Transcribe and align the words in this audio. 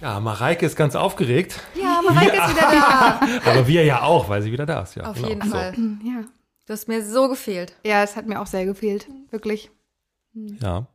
Ja, 0.00 0.18
Mareike 0.20 0.64
ist 0.66 0.76
ganz 0.76 0.94
aufgeregt. 0.96 1.60
Ja, 1.74 2.00
Mareike 2.06 2.36
ist 2.36 2.50
wieder 2.50 2.70
da. 2.70 3.20
Aber 3.50 3.66
wir 3.66 3.84
ja 3.84 4.02
auch, 4.02 4.28
weil 4.28 4.40
sie 4.42 4.50
wieder 4.52 4.66
da 4.66 4.80
ist. 4.82 4.94
Ja, 4.96 5.04
Auf 5.10 5.16
genau. 5.16 5.28
jeden 5.28 5.42
So. 5.42 5.50
Fall. 5.56 5.74
Ja. 6.04 6.24
Du 6.66 6.72
hast 6.72 6.88
mir 6.88 7.04
so 7.04 7.28
gefehlt. 7.28 7.74
ja, 7.84 8.02
es 8.02 8.16
hat 8.16 8.26
mir 8.26 8.40
auch 8.40 8.46
sehr 8.46 8.64
gefehlt. 8.64 9.08
Wirklich. 9.30 9.70
Ja. 10.34 10.86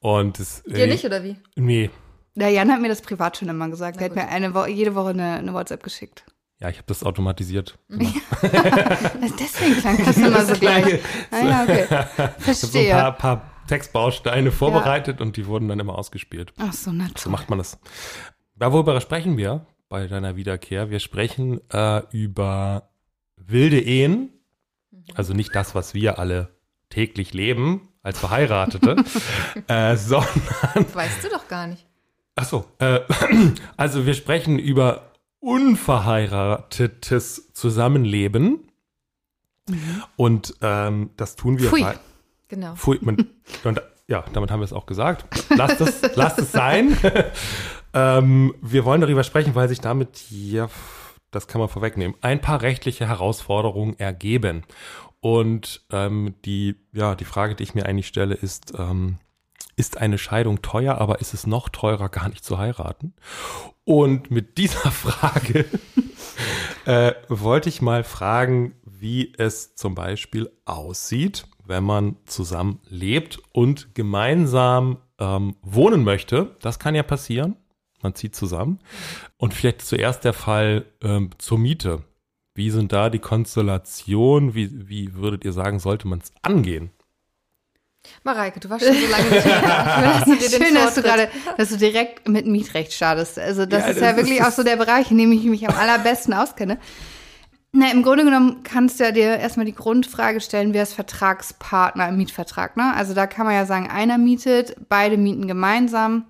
Und 0.00 0.40
es. 0.40 0.62
Dir 0.64 0.86
nicht, 0.86 1.04
oder 1.04 1.22
wie? 1.22 1.36
Nee. 1.56 1.90
Der 2.34 2.48
Jan 2.50 2.72
hat 2.72 2.80
mir 2.80 2.88
das 2.88 3.02
privat 3.02 3.36
schon 3.36 3.48
immer 3.48 3.68
gesagt. 3.68 3.96
Na 4.00 4.08
Der 4.08 4.10
hat 4.10 4.16
mir 4.16 4.28
eine 4.34 4.54
Wo 4.54 4.64
jede 4.64 4.94
Woche 4.94 5.10
eine, 5.10 5.34
eine 5.34 5.52
WhatsApp 5.52 5.82
geschickt. 5.82 6.24
Ja, 6.58 6.68
ich 6.68 6.76
habe 6.76 6.86
das 6.88 7.02
automatisiert. 7.04 7.78
Deswegen 7.88 9.80
klang 9.80 10.04
das 10.04 10.16
immer 10.16 10.44
so 10.44 10.54
gleich. 10.54 11.00
Ah, 11.30 11.38
ja, 11.44 11.62
okay. 11.62 11.84
Ich 11.84 11.90
habe 11.90 12.08
so 12.18 12.22
ein 12.22 12.32
Verstehe. 12.40 12.92
paar, 12.92 13.12
paar 13.12 13.50
Textbausteine 13.70 14.50
vorbereitet 14.50 15.20
und 15.20 15.36
die 15.36 15.46
wurden 15.46 15.68
dann 15.68 15.78
immer 15.78 15.96
ausgespielt. 15.96 16.52
Ach 16.58 16.72
so, 16.72 16.90
na 16.90 17.06
So 17.16 17.30
macht 17.30 17.48
man 17.48 17.58
das. 17.58 17.78
Ja, 18.60 18.72
worüber 18.72 19.00
sprechen 19.00 19.36
wir 19.36 19.64
bei 19.88 20.08
deiner 20.08 20.34
Wiederkehr? 20.34 20.90
Wir 20.90 20.98
sprechen 20.98 21.60
äh, 21.70 22.02
über 22.10 22.90
wilde 23.36 23.80
Ehen. 23.80 24.30
Also 25.14 25.34
nicht 25.34 25.54
das, 25.54 25.76
was 25.76 25.94
wir 25.94 26.18
alle 26.18 26.48
täglich 26.88 27.32
leben 27.32 27.90
als 28.02 28.18
Verheiratete, 28.18 28.96
äh, 29.68 29.94
sondern 29.96 30.92
Weißt 30.92 31.22
du 31.22 31.28
doch 31.28 31.46
gar 31.46 31.68
nicht. 31.68 31.86
Ach 32.34 32.46
so, 32.46 32.64
äh, 32.78 33.02
also 33.76 34.04
wir 34.04 34.14
sprechen 34.14 34.58
über 34.58 35.12
unverheiratetes 35.38 37.52
Zusammenleben. 37.52 38.66
Und 40.16 40.56
ähm, 40.60 41.10
das 41.16 41.36
tun 41.36 41.60
wir 41.60 41.70
Pfui. 41.70 41.86
Genau. 42.50 42.74
Pfui, 42.74 42.98
man, 43.00 43.16
und, 43.64 43.80
ja, 44.08 44.24
damit 44.32 44.50
haben 44.50 44.60
wir 44.60 44.64
es 44.64 44.72
auch 44.72 44.86
gesagt. 44.86 45.24
Lasst 45.56 45.80
es, 45.80 46.16
lasst 46.16 46.38
es 46.38 46.52
sein. 46.52 46.96
ähm, 47.94 48.54
wir 48.60 48.84
wollen 48.84 49.00
darüber 49.00 49.22
sprechen, 49.22 49.54
weil 49.54 49.68
sich 49.68 49.80
damit 49.80 50.16
hier, 50.16 50.68
das 51.30 51.46
kann 51.46 51.60
man 51.60 51.68
vorwegnehmen, 51.68 52.16
ein 52.20 52.40
paar 52.40 52.60
rechtliche 52.60 53.06
Herausforderungen 53.06 53.98
ergeben. 53.98 54.64
Und 55.20 55.82
ähm, 55.92 56.34
die, 56.44 56.76
ja, 56.92 57.14
die 57.14 57.24
Frage, 57.24 57.54
die 57.54 57.62
ich 57.62 57.74
mir 57.74 57.86
eigentlich 57.86 58.08
stelle, 58.08 58.34
ist, 58.34 58.72
ähm, 58.76 59.18
ist 59.76 59.98
eine 59.98 60.18
Scheidung 60.18 60.60
teuer, 60.60 60.98
aber 60.98 61.20
ist 61.20 61.32
es 61.32 61.46
noch 61.46 61.68
teurer, 61.68 62.08
gar 62.08 62.28
nicht 62.28 62.44
zu 62.44 62.58
heiraten? 62.58 63.14
Und 63.84 64.30
mit 64.30 64.58
dieser 64.58 64.90
Frage 64.90 65.66
äh, 66.84 67.12
wollte 67.28 67.68
ich 67.68 67.80
mal 67.80 68.02
fragen, 68.02 68.74
wie 68.84 69.32
es 69.38 69.76
zum 69.76 69.94
Beispiel 69.94 70.50
aussieht, 70.64 71.46
wenn 71.70 71.84
man 71.84 72.16
zusammen 72.26 72.80
lebt 72.88 73.38
und 73.52 73.94
gemeinsam 73.94 74.98
ähm, 75.20 75.54
wohnen 75.62 76.02
möchte. 76.04 76.56
Das 76.60 76.78
kann 76.80 76.96
ja 76.96 77.02
passieren. 77.04 77.54
Man 78.02 78.14
zieht 78.16 78.34
zusammen. 78.34 78.80
Und 79.36 79.54
vielleicht 79.54 79.82
zuerst 79.82 80.24
der 80.24 80.32
Fall 80.32 80.84
ähm, 81.02 81.30
zur 81.38 81.58
Miete. 81.58 82.02
Wie 82.54 82.70
sind 82.70 82.92
da 82.92 83.08
die 83.08 83.20
Konstellationen? 83.20 84.54
Wie, 84.54 84.88
wie 84.88 85.14
würdet 85.14 85.44
ihr 85.44 85.52
sagen, 85.52 85.78
sollte 85.78 86.08
man 86.08 86.18
es 86.18 86.32
angehen? 86.42 86.90
Mareike, 88.24 88.58
du 88.60 88.68
warst 88.70 88.84
schon 88.84 88.94
so 88.94 89.06
lange 89.06 89.30
nicht 89.30 89.44
mehr 90.50 90.50
Schön, 90.66 90.74
dass 90.74 90.94
du 90.94 91.02
gerade, 91.08 91.28
dass 91.56 91.68
du 91.68 91.76
direkt 91.76 92.28
mit 92.28 92.46
Mietrecht 92.46 92.92
startest. 92.92 93.38
Also 93.38 93.66
das 93.66 93.82
Ja, 93.82 93.88
ist 93.90 93.96
das 93.96 94.02
ja 94.02 94.10
ist- 94.10 94.16
wirklich 94.16 94.42
auch 94.42 94.50
so 94.50 94.62
der 94.64 94.76
Bereich, 94.76 95.10
in 95.10 95.18
dem 95.18 95.30
ich 95.32 95.44
mich 95.44 95.68
am 95.68 95.76
allerbesten 95.76 96.34
auskenne. 96.34 96.78
Na, 97.72 97.90
im 97.92 98.02
Grunde 98.02 98.24
genommen 98.24 98.62
kannst 98.64 98.98
du 98.98 99.04
ja 99.04 99.12
dir 99.12 99.36
erstmal 99.36 99.66
die 99.66 99.74
Grundfrage 99.74 100.40
stellen, 100.40 100.74
wer 100.74 100.82
ist 100.82 100.94
Vertragspartner 100.94 102.08
im 102.08 102.16
Mietvertrag, 102.16 102.76
ne? 102.76 102.92
Also 102.94 103.14
da 103.14 103.28
kann 103.28 103.46
man 103.46 103.54
ja 103.54 103.64
sagen, 103.64 103.88
einer 103.88 104.18
mietet, 104.18 104.76
beide 104.88 105.16
mieten 105.16 105.46
gemeinsam. 105.46 106.24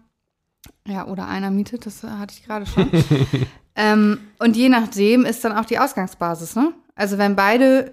Ja, 0.87 1.07
oder 1.07 1.29
einer 1.29 1.51
mietet, 1.51 1.87
das 1.87 2.03
hatte 2.03 2.35
ich 2.37 2.45
gerade 2.45 2.67
schon. 2.67 2.91
ähm, 3.75 4.19
und 4.39 4.55
je 4.55 4.69
nachdem 4.69 5.25
ist 5.25 5.43
dann 5.43 5.57
auch 5.57 5.65
die 5.65 5.79
Ausgangsbasis, 5.79 6.57
ne? 6.57 6.75
Also 6.95 7.17
wenn 7.17 7.37
beide 7.37 7.91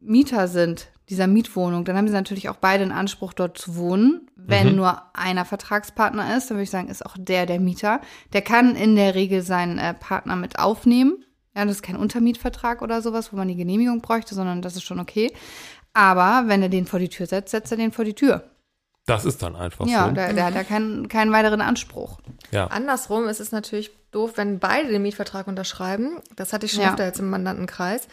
Mieter 0.00 0.48
sind 0.48 0.88
dieser 1.08 1.28
Mietwohnung, 1.28 1.84
dann 1.84 1.96
haben 1.96 2.08
sie 2.08 2.14
natürlich 2.14 2.48
auch 2.48 2.56
beide 2.56 2.82
einen 2.82 2.92
Anspruch, 2.92 3.32
dort 3.32 3.58
zu 3.58 3.76
wohnen. 3.76 4.28
Wenn 4.34 4.76
nur 4.76 5.02
einer 5.14 5.44
Vertragspartner 5.44 6.36
ist, 6.36 6.50
dann 6.50 6.56
würde 6.56 6.64
ich 6.64 6.70
sagen, 6.70 6.88
ist 6.88 7.06
auch 7.06 7.16
der 7.18 7.46
der 7.46 7.60
Mieter. 7.60 8.00
Der 8.32 8.42
kann 8.42 8.74
in 8.74 8.96
der 8.96 9.14
Regel 9.14 9.42
seinen 9.42 9.78
äh, 9.78 9.94
Partner 9.94 10.36
mit 10.36 10.58
aufnehmen. 10.58 11.24
Ja, 11.58 11.64
das 11.64 11.76
ist 11.76 11.82
kein 11.82 11.96
Untermietvertrag 11.96 12.82
oder 12.82 13.02
sowas, 13.02 13.32
wo 13.32 13.36
man 13.36 13.48
die 13.48 13.56
Genehmigung 13.56 14.00
bräuchte, 14.00 14.34
sondern 14.34 14.62
das 14.62 14.76
ist 14.76 14.84
schon 14.84 15.00
okay. 15.00 15.32
Aber 15.92 16.44
wenn 16.48 16.62
er 16.62 16.68
den 16.68 16.86
vor 16.86 17.00
die 17.00 17.08
Tür 17.08 17.26
setzt, 17.26 17.50
setzt 17.50 17.72
er 17.72 17.78
den 17.78 17.90
vor 17.90 18.04
die 18.04 18.14
Tür. 18.14 18.44
Das 19.06 19.24
ist 19.24 19.42
dann 19.42 19.56
einfach 19.56 19.86
ja, 19.86 20.06
so. 20.06 20.12
der, 20.12 20.34
der 20.34 20.44
hat 20.44 20.54
ja 20.54 20.62
keinen, 20.64 21.08
keinen 21.08 21.32
weiteren 21.32 21.60
Anspruch. 21.62 22.18
ja. 22.52 22.66
Andersrum 22.66 23.26
ist 23.26 23.40
es 23.40 23.50
natürlich 23.52 23.90
doof, 24.12 24.32
wenn 24.36 24.58
beide 24.58 24.88
den 24.90 25.02
Mietvertrag 25.02 25.46
unterschreiben. 25.48 26.18
Das 26.36 26.52
hatte 26.52 26.66
ich 26.66 26.72
schon 26.72 26.82
Ja. 26.82 26.90
öfter 26.90 27.06
jetzt 27.06 27.18
im 27.18 27.28
Mandantenkreis. 27.30 28.06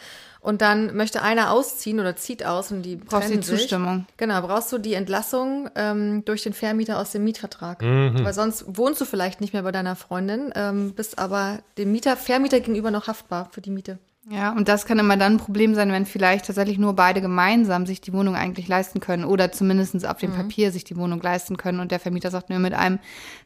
Und 0.46 0.62
dann 0.62 0.96
möchte 0.96 1.22
einer 1.22 1.50
ausziehen 1.50 1.98
oder 1.98 2.14
zieht 2.14 2.46
aus 2.46 2.70
und 2.70 2.82
die 2.82 2.94
Brauchst 2.94 3.30
die 3.30 3.42
sich. 3.42 3.62
Zustimmung. 3.62 4.06
Genau, 4.16 4.40
brauchst 4.42 4.70
du 4.70 4.78
die 4.78 4.94
Entlassung 4.94 5.68
ähm, 5.74 6.24
durch 6.24 6.44
den 6.44 6.52
Vermieter 6.52 7.00
aus 7.00 7.10
dem 7.10 7.24
Mietvertrag. 7.24 7.82
Mhm. 7.82 8.24
Weil 8.24 8.32
sonst 8.32 8.64
wohnst 8.68 9.00
du 9.00 9.06
vielleicht 9.06 9.40
nicht 9.40 9.54
mehr 9.54 9.64
bei 9.64 9.72
deiner 9.72 9.96
Freundin, 9.96 10.52
ähm, 10.54 10.92
bist 10.92 11.18
aber 11.18 11.58
dem 11.78 11.90
Mieter, 11.90 12.16
Vermieter 12.16 12.60
gegenüber 12.60 12.92
noch 12.92 13.08
haftbar 13.08 13.48
für 13.50 13.60
die 13.60 13.70
Miete. 13.70 13.98
Ja, 14.28 14.50
und 14.50 14.66
das 14.66 14.86
kann 14.86 14.98
immer 14.98 15.16
dann 15.16 15.34
ein 15.34 15.38
Problem 15.38 15.76
sein, 15.76 15.92
wenn 15.92 16.04
vielleicht 16.04 16.46
tatsächlich 16.46 16.78
nur 16.78 16.94
beide 16.94 17.20
gemeinsam 17.20 17.86
sich 17.86 18.00
die 18.00 18.12
Wohnung 18.12 18.34
eigentlich 18.34 18.66
leisten 18.66 18.98
können 18.98 19.24
oder 19.24 19.52
zumindest 19.52 20.04
auf 20.04 20.18
dem 20.18 20.32
Papier 20.32 20.72
sich 20.72 20.82
die 20.82 20.96
Wohnung 20.96 21.22
leisten 21.22 21.56
können 21.56 21.78
und 21.78 21.92
der 21.92 22.00
Vermieter 22.00 22.32
sagt, 22.32 22.50
nur 22.50 22.58
mit 22.58 22.74
einem 22.74 22.98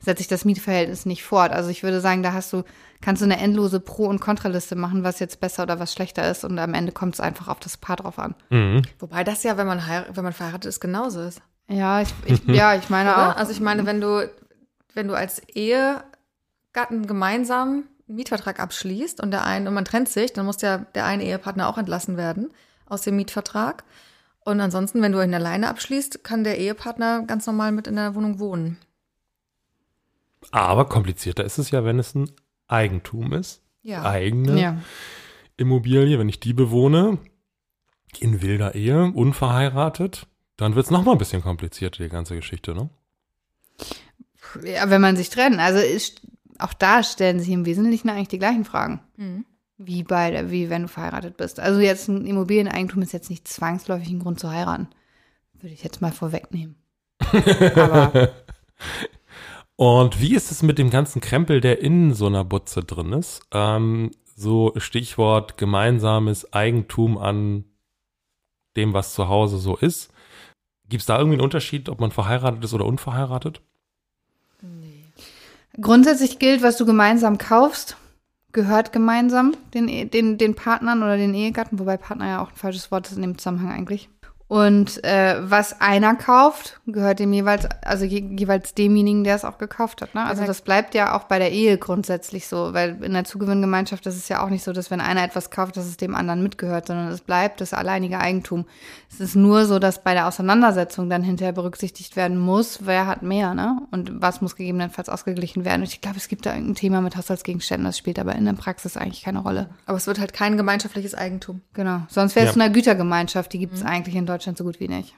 setze 0.02 0.22
ich 0.22 0.28
das 0.28 0.46
Mietverhältnis 0.46 1.04
nicht 1.04 1.22
fort. 1.22 1.52
Also 1.52 1.68
ich 1.68 1.82
würde 1.82 2.00
sagen, 2.00 2.22
da 2.22 2.32
hast 2.32 2.50
du, 2.54 2.62
kannst 3.02 3.20
du 3.20 3.26
eine 3.26 3.38
endlose 3.38 3.78
Pro- 3.78 4.06
und 4.06 4.20
Kontraliste 4.22 4.74
machen, 4.74 5.04
was 5.04 5.18
jetzt 5.18 5.38
besser 5.38 5.64
oder 5.64 5.78
was 5.78 5.92
schlechter 5.92 6.30
ist 6.30 6.44
und 6.44 6.58
am 6.58 6.72
Ende 6.72 6.92
kommt 6.92 7.12
es 7.12 7.20
einfach 7.20 7.48
auf 7.48 7.60
das 7.60 7.76
Paar 7.76 7.97
drauf 7.97 8.18
an. 8.18 8.34
Mhm. 8.48 8.80
Wobei 9.00 9.22
das 9.22 9.42
ja, 9.42 9.58
wenn 9.58 9.66
man, 9.66 9.86
heir- 9.86 10.06
wenn 10.14 10.24
man 10.24 10.32
verheiratet 10.32 10.64
ist, 10.70 10.80
genauso 10.80 11.20
ist. 11.20 11.42
Ja, 11.68 12.00
ich, 12.00 12.08
ich, 12.24 12.42
ja, 12.47 12.74
ich 12.74 12.88
meine 12.88 13.10
Oder? 13.12 13.28
auch. 13.32 13.36
Also 13.36 13.52
ich 13.52 13.60
meine, 13.60 13.84
wenn 13.84 14.00
du, 14.00 14.30
wenn 14.94 15.08
du 15.08 15.14
als 15.14 15.41
Ehegatten 15.47 17.06
gemeinsam 17.06 17.84
einen 18.10 18.16
Mietvertrag 18.16 18.60
abschließt 18.60 19.22
und 19.22 19.31
der 19.31 19.44
eine, 19.44 19.69
und 19.69 19.75
man 19.75 19.84
trennt 19.84 20.09
sich, 20.09 20.32
dann 20.32 20.44
muss 20.44 20.59
der, 20.59 20.78
der 20.94 21.06
eine 21.06 21.25
Ehepartner 21.25 21.69
auch 21.69 21.78
entlassen 21.78 22.16
werden 22.16 22.53
aus 22.87 23.03
dem 23.03 23.16
Mietvertrag. 23.16 23.84
Und 24.41 24.60
ansonsten, 24.60 25.00
wenn 25.00 25.12
du 25.12 25.22
ihn 25.22 25.34
alleine 25.34 25.69
abschließt, 25.69 26.25
kann 26.25 26.44
der 26.44 26.59
Ehepartner 26.59 27.22
ganz 27.26 27.47
normal 27.47 27.72
mit 27.72 27.87
in 27.87 27.97
der 27.97 28.15
Wohnung 28.15 28.38
wohnen. 28.41 28.78
Aber 30.50 30.88
komplizierter 30.88 31.44
ist 31.44 31.59
es 31.59 31.71
ja, 31.71 31.84
wenn 31.84 31.98
es 31.98 32.15
ein 32.15 32.31
Eigentum 32.66 33.32
ist. 33.32 33.62
Ja. 33.82 34.03
Eigene 34.03 34.60
ja. 34.60 34.82
Immobilie, 35.56 36.19
wenn 36.19 36.28
ich 36.28 36.41
die 36.41 36.53
bewohne, 36.53 37.19
in 38.19 38.42
wilder 38.42 38.74
Ehe, 38.74 39.13
unverheiratet, 39.15 40.27
dann 40.56 40.74
wird 40.74 40.86
es 40.86 40.91
nochmal 40.91 41.15
ein 41.15 41.18
bisschen 41.18 41.42
komplizierter, 41.42 42.03
die 42.03 42.09
ganze 42.10 42.34
Geschichte, 42.34 42.74
ne? 42.74 42.91
ja, 44.65 44.91
wenn 44.91 45.01
man 45.01 45.16
sich 45.16 45.30
trennt. 45.30 45.59
Also 45.59 45.78
ist, 45.78 46.22
auch 46.62 46.72
da 46.72 47.03
stellen 47.03 47.41
sich 47.41 47.51
im 47.51 47.66
Wesentlichen 47.66 48.10
eigentlich 48.10 48.28
die 48.28 48.39
gleichen 48.39 48.65
Fragen. 48.65 49.01
Mhm. 49.16 49.45
Wie 49.78 50.03
bei 50.03 50.30
der, 50.30 50.51
wie 50.51 50.68
wenn 50.68 50.83
du 50.83 50.89
verheiratet 50.89 51.36
bist. 51.36 51.59
Also 51.59 51.80
jetzt 51.80 52.09
ein 52.09 52.27
Immobilieneigentum 52.27 53.01
ist 53.03 53.12
jetzt 53.12 53.30
nicht 53.30 53.48
zwangsläufig 53.48 54.10
ein 54.10 54.18
Grund 54.21 54.39
zu 54.39 54.51
heiraten. 54.51 54.89
Würde 55.54 55.74
ich 55.74 55.83
jetzt 55.83 56.03
mal 56.03 56.12
vorwegnehmen. 56.12 56.77
Aber 57.74 58.30
Und 59.80 60.21
wie 60.21 60.34
ist 60.34 60.51
es 60.51 60.62
mit 60.62 60.77
dem 60.77 60.91
ganzen 60.91 61.22
Krempel, 61.22 61.62
der 61.62 61.80
in 61.80 62.12
so 62.12 62.27
einer 62.27 62.45
Butze 62.45 62.84
drin 62.84 63.15
ist? 63.15 63.41
Ähm, 63.51 64.10
so 64.36 64.74
Stichwort 64.77 65.56
gemeinsames 65.56 66.53
Eigentum 66.53 67.16
an 67.16 67.65
dem, 68.77 68.92
was 68.92 69.15
zu 69.15 69.28
Hause 69.28 69.56
so 69.56 69.78
ist. 69.78 70.13
Gibt 70.86 71.01
es 71.01 71.06
da 71.06 71.16
irgendwie 71.16 71.36
einen 71.36 71.45
Unterschied, 71.45 71.89
ob 71.89 71.98
man 71.98 72.10
verheiratet 72.10 72.63
ist 72.63 72.74
oder 72.74 72.84
unverheiratet? 72.84 73.63
Grundsätzlich 75.80 76.38
gilt, 76.38 76.62
was 76.62 76.76
du 76.76 76.86
gemeinsam 76.86 77.38
kaufst, 77.38 77.96
gehört 78.52 78.92
gemeinsam 78.92 79.52
den, 79.74 79.88
E- 79.88 80.04
den, 80.06 80.38
den 80.38 80.54
Partnern 80.54 81.02
oder 81.02 81.16
den 81.16 81.34
Ehegatten, 81.34 81.78
wobei 81.78 81.96
Partner 81.96 82.28
ja 82.28 82.42
auch 82.42 82.50
ein 82.50 82.56
falsches 82.56 82.90
Wort 82.90 83.08
ist 83.08 83.16
in 83.16 83.22
dem 83.22 83.38
Zusammenhang 83.38 83.72
eigentlich. 83.72 84.08
Und 84.50 85.04
äh, 85.04 85.36
was 85.48 85.80
einer 85.80 86.16
kauft, 86.16 86.80
gehört 86.88 87.20
dem 87.20 87.32
jeweils, 87.32 87.68
also 87.84 88.04
je, 88.04 88.18
jeweils 88.36 88.74
demjenigen, 88.74 89.22
der 89.22 89.36
es 89.36 89.44
auch 89.44 89.58
gekauft 89.58 90.02
hat. 90.02 90.12
Ne? 90.16 90.24
Also 90.24 90.44
das 90.44 90.62
bleibt 90.62 90.97
ja 90.97 91.14
auch 91.16 91.22
bei 91.22 91.38
der 91.38 91.52
Ehe 91.52 91.78
grundsätzlich 91.78 92.48
so, 92.48 92.74
weil 92.74 93.00
in 93.04 93.12
der 93.12 93.22
Zugewinngemeinschaft 93.22 94.04
ist 94.06 94.16
es 94.16 94.28
ja 94.28 94.42
auch 94.42 94.48
nicht 94.48 94.64
so, 94.64 94.72
dass 94.72 94.91
wenn 94.91 95.00
einer 95.00 95.22
etwas 95.22 95.52
kauft, 95.52 95.76
dass 95.76 95.86
es 95.86 95.98
dem 95.98 96.16
anderen 96.16 96.42
mitgehört, 96.42 96.88
sondern 96.88 97.06
es 97.12 97.20
bleibt 97.20 97.60
das 97.60 97.72
alleinige 97.72 98.18
Eigentum. 98.18 98.64
Es 99.08 99.20
ist 99.20 99.36
nur 99.36 99.66
so, 99.66 99.78
dass 99.78 100.02
bei 100.02 100.14
der 100.14 100.26
Auseinandersetzung 100.26 101.08
dann 101.08 101.22
hinterher 101.22 101.53
berücksichtigt 101.53 102.16
werden 102.16 102.36
muss, 102.36 102.80
wer 102.84 103.06
hat 103.06 103.22
mehr, 103.22 103.54
ne? 103.54 103.82
Und 103.92 104.20
was 104.20 104.41
muss 104.41 104.56
gegebenenfalls 104.56 105.08
ausgeglichen 105.08 105.64
werden. 105.64 105.82
Und 105.82 105.88
ich 105.92 106.00
glaube, 106.00 106.16
es 106.16 106.26
gibt 106.26 106.44
da 106.44 106.54
irgendein 106.54 106.74
Thema 106.74 107.00
mit 107.03 107.16
Haushaltsgegenständen, 107.16 107.84
das 107.84 107.96
spielt 107.98 108.18
aber 108.18 108.34
in 108.34 108.46
der 108.46 108.54
Praxis 108.54 108.96
eigentlich 108.96 109.22
keine 109.22 109.38
Rolle. 109.38 109.70
Aber 109.86 109.96
es 109.96 110.08
wird 110.08 110.18
halt 110.18 110.32
kein 110.32 110.56
gemeinschaftliches 110.56 111.14
Eigentum. 111.14 111.60
Genau. 111.72 112.00
Sonst 112.08 112.34
wäre 112.34 112.48
es 112.48 112.56
Ja. 112.56 112.62
eine 112.62 112.72
Gütergemeinschaft, 112.72 113.53
die 113.53 113.60
gibt 113.60 113.74
es 113.74 113.84
eigentlich 113.84 114.16
in 114.16 114.26
Deutschland 114.26 114.40
so 114.57 114.65
gut 114.65 114.81
wie 114.81 114.89
nicht. 114.89 115.15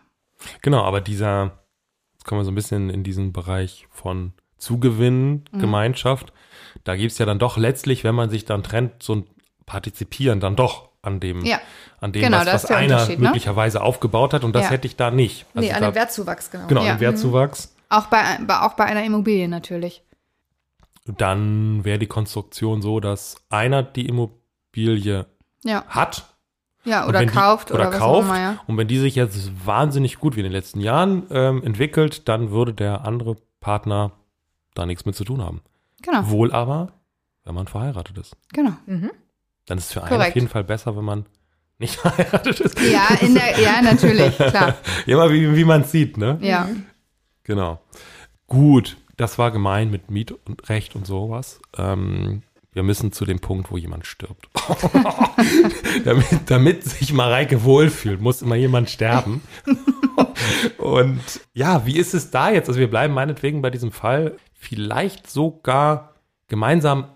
Genau, 0.63 0.83
aber 0.85 1.01
dieser, 1.01 1.53
jetzt 2.15 2.25
kommen 2.25 2.41
wir 2.41 2.45
so 2.45 2.51
ein 2.51 2.55
bisschen 2.57 2.91
in 2.91 3.05
diesen 3.05 3.33
Bereich 3.33 3.87
von 3.91 4.33
Zugewinn, 4.59 5.45
Mhm. 5.53 5.59
Gemeinschaft. 5.61 6.33
Da 6.85 6.97
gibt's 6.97 7.19
ja 7.19 7.27
dann 7.27 7.39
doch 7.39 7.57
letztlich, 7.57 8.05
wenn 8.05 8.15
man 8.15 8.31
sich 8.31 8.45
dann 8.45 8.63
trennt, 8.63 9.03
so 9.03 9.17
ein 9.17 9.27
Partizipieren 9.67 10.41
dann 10.41 10.57
doch 10.57 10.89
an 11.03 11.19
dem, 11.21 11.45
Ja. 11.45 11.61
an 12.01 12.13
dem 12.13 12.23
Genau, 12.23 12.39
was, 12.39 12.47
was 12.65 12.71
einer 12.71 13.07
ne? 13.09 13.17
möglicherweise 13.19 13.83
aufgebaut 13.83 14.33
hat. 14.35 14.45
Und 14.45 14.55
das 14.55 14.65
Ja. 14.65 14.71
hätte 14.71 14.87
ich 14.87 14.97
da 14.97 15.11
nicht. 15.11 15.47
Also 15.55 15.69
nee, 15.69 15.75
an 15.75 15.83
den 15.83 15.95
Wertzuwachs, 15.95 16.51
genau. 16.51 16.67
Genau, 16.69 16.85
Ja. 16.85 16.93
an 16.95 17.01
Wertzuwachs. 17.01 17.75
Auch 17.89 18.07
bei, 18.07 18.23
bei, 18.47 18.61
auch 18.61 18.75
bei 18.75 18.85
einer 18.85 19.05
Immobilie 19.05 19.49
natürlich. 19.49 20.03
Dann 21.07 21.85
wäre 21.85 21.99
die 21.99 22.07
Konstruktion 22.07 22.81
so, 22.83 23.01
dass 23.01 23.37
einer 23.51 23.83
die 23.83 24.07
Immobilie 24.07 25.27
Ja. 25.65 25.85
hat 25.89 26.25
Ja, 26.85 27.07
oder 27.07 27.21
wenn 27.21 27.29
die- 27.29 27.35
kauft 27.35 27.71
oder, 27.71 27.81
oder 27.81 27.89
was 27.93 27.99
kauft. 27.99 28.11
auch 28.17 28.21
immer, 28.25 28.41
ja. 28.41 28.59
Und 28.67 28.77
wenn 28.77 28.89
die 28.89 28.99
sich 28.99 29.15
jetzt 29.15 29.51
wahnsinnig 29.67 30.19
gut 30.19 30.35
wie 30.37 30.41
in 30.41 30.45
den 30.45 30.53
letzten 30.53 30.81
Jahren 30.81 31.25
ähm, 31.31 31.63
entwickelt, 31.63 32.29
dann 32.29 32.51
würde 32.51 32.75
der 32.75 33.05
andere 33.05 33.37
Partner 33.61 34.13
da 34.75 34.85
nichts 34.87 35.05
mit 35.05 35.15
zu 35.15 35.25
tun 35.25 35.41
haben. 35.43 35.61
Genau, 36.03 36.29
Wohl 36.31 36.53
aber, 36.53 36.93
wenn 37.45 37.55
man 37.55 37.67
verheiratet 37.69 38.19
ist. 38.19 38.37
genau. 38.53 38.73
Mhm. 38.87 39.11
Dann 39.67 39.79
ist 39.79 39.85
es 39.87 39.93
für 39.93 40.01
einen 40.03 40.09
Korrekt. 40.09 40.31
auf 40.31 40.35
jeden 40.35 40.49
Fall 40.49 40.65
besser, 40.65 40.97
wenn 40.97 41.05
man 41.05 41.27
nicht 41.79 41.95
verheiratet 41.97 42.59
ist. 42.61 42.81
Ja, 42.81 43.09
in 43.21 43.35
der, 43.35 43.61
ja, 43.61 43.81
natürlich, 43.83 44.37
klar. 44.37 44.75
Ja, 45.07 45.17
mal 45.17 45.31
wie, 45.33 45.55
wie 45.57 45.65
man 45.65 45.83
es 45.83 45.93
sieht, 45.93 46.17
ne? 46.17 46.39
Ja. 46.41 46.69
Genau. 47.45 47.81
Gut, 48.49 48.97
das 49.17 49.39
war 49.39 49.51
gemein 49.53 49.91
mit 49.91 50.11
Miet 50.11 50.33
und 50.33 50.69
Recht 50.69 50.97
und 50.97 51.07
sowas. 51.07 51.61
Ähm, 51.77 52.43
wir 52.73 52.83
müssen 52.83 53.13
zu 53.13 53.25
dem 53.25 53.39
Punkt, 53.39 53.71
wo 53.71 53.77
jemand 53.77 54.07
stirbt. 54.07 54.49
damit, 56.05 56.27
damit 56.47 56.85
sich 56.85 57.13
Mareike 57.13 57.65
wohlfühlt, 57.65 58.21
muss 58.21 58.41
immer 58.41 58.57
jemand 58.57 58.89
sterben. 58.89 59.43
und 60.79 61.21
ja, 61.53 61.85
wie 61.87 61.99
ist 61.99 62.15
es 62.15 62.31
da 62.31 62.51
jetzt? 62.51 62.69
Also 62.69 62.81
wir 62.81 62.89
bleiben 62.89 63.13
meinetwegen 63.13 63.61
bei 63.61 63.71
diesem 63.71 63.93
Fall 63.93 64.37
vielleicht 64.55 65.29
sogar 65.29 66.15
gemeinsam, 66.49 67.09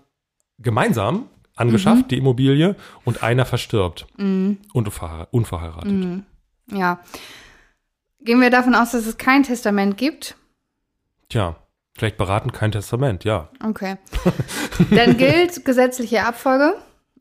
gemeinsam 0.59 1.25
angeschafft, 1.55 2.11
die 2.11 2.17
Immobilie, 2.17 2.75
und 3.03 3.23
einer 3.23 3.45
verstirbt. 3.45 4.05
Mhm. 4.17 4.59
Unverhe 4.73 5.27
unverheiratet. 5.31 6.23
Ja. 6.71 6.99
Gehen 8.21 8.41
wir 8.41 8.51
davon 8.51 8.75
aus, 8.75 8.91
dass 8.91 9.07
es 9.07 9.17
kein 9.17 9.43
Testament 9.43 9.97
gibt. 9.97 10.35
Tja, 11.29 11.55
vielleicht 11.97 12.17
beraten 12.17 12.51
kein 12.51 12.71
Testament, 12.71 13.23
ja. 13.23 13.49
Okay. 13.63 13.97
Dann 14.91 15.17
gilt 15.17 15.65
gesetzliche 15.65 16.23
Abfolge. 16.23 16.75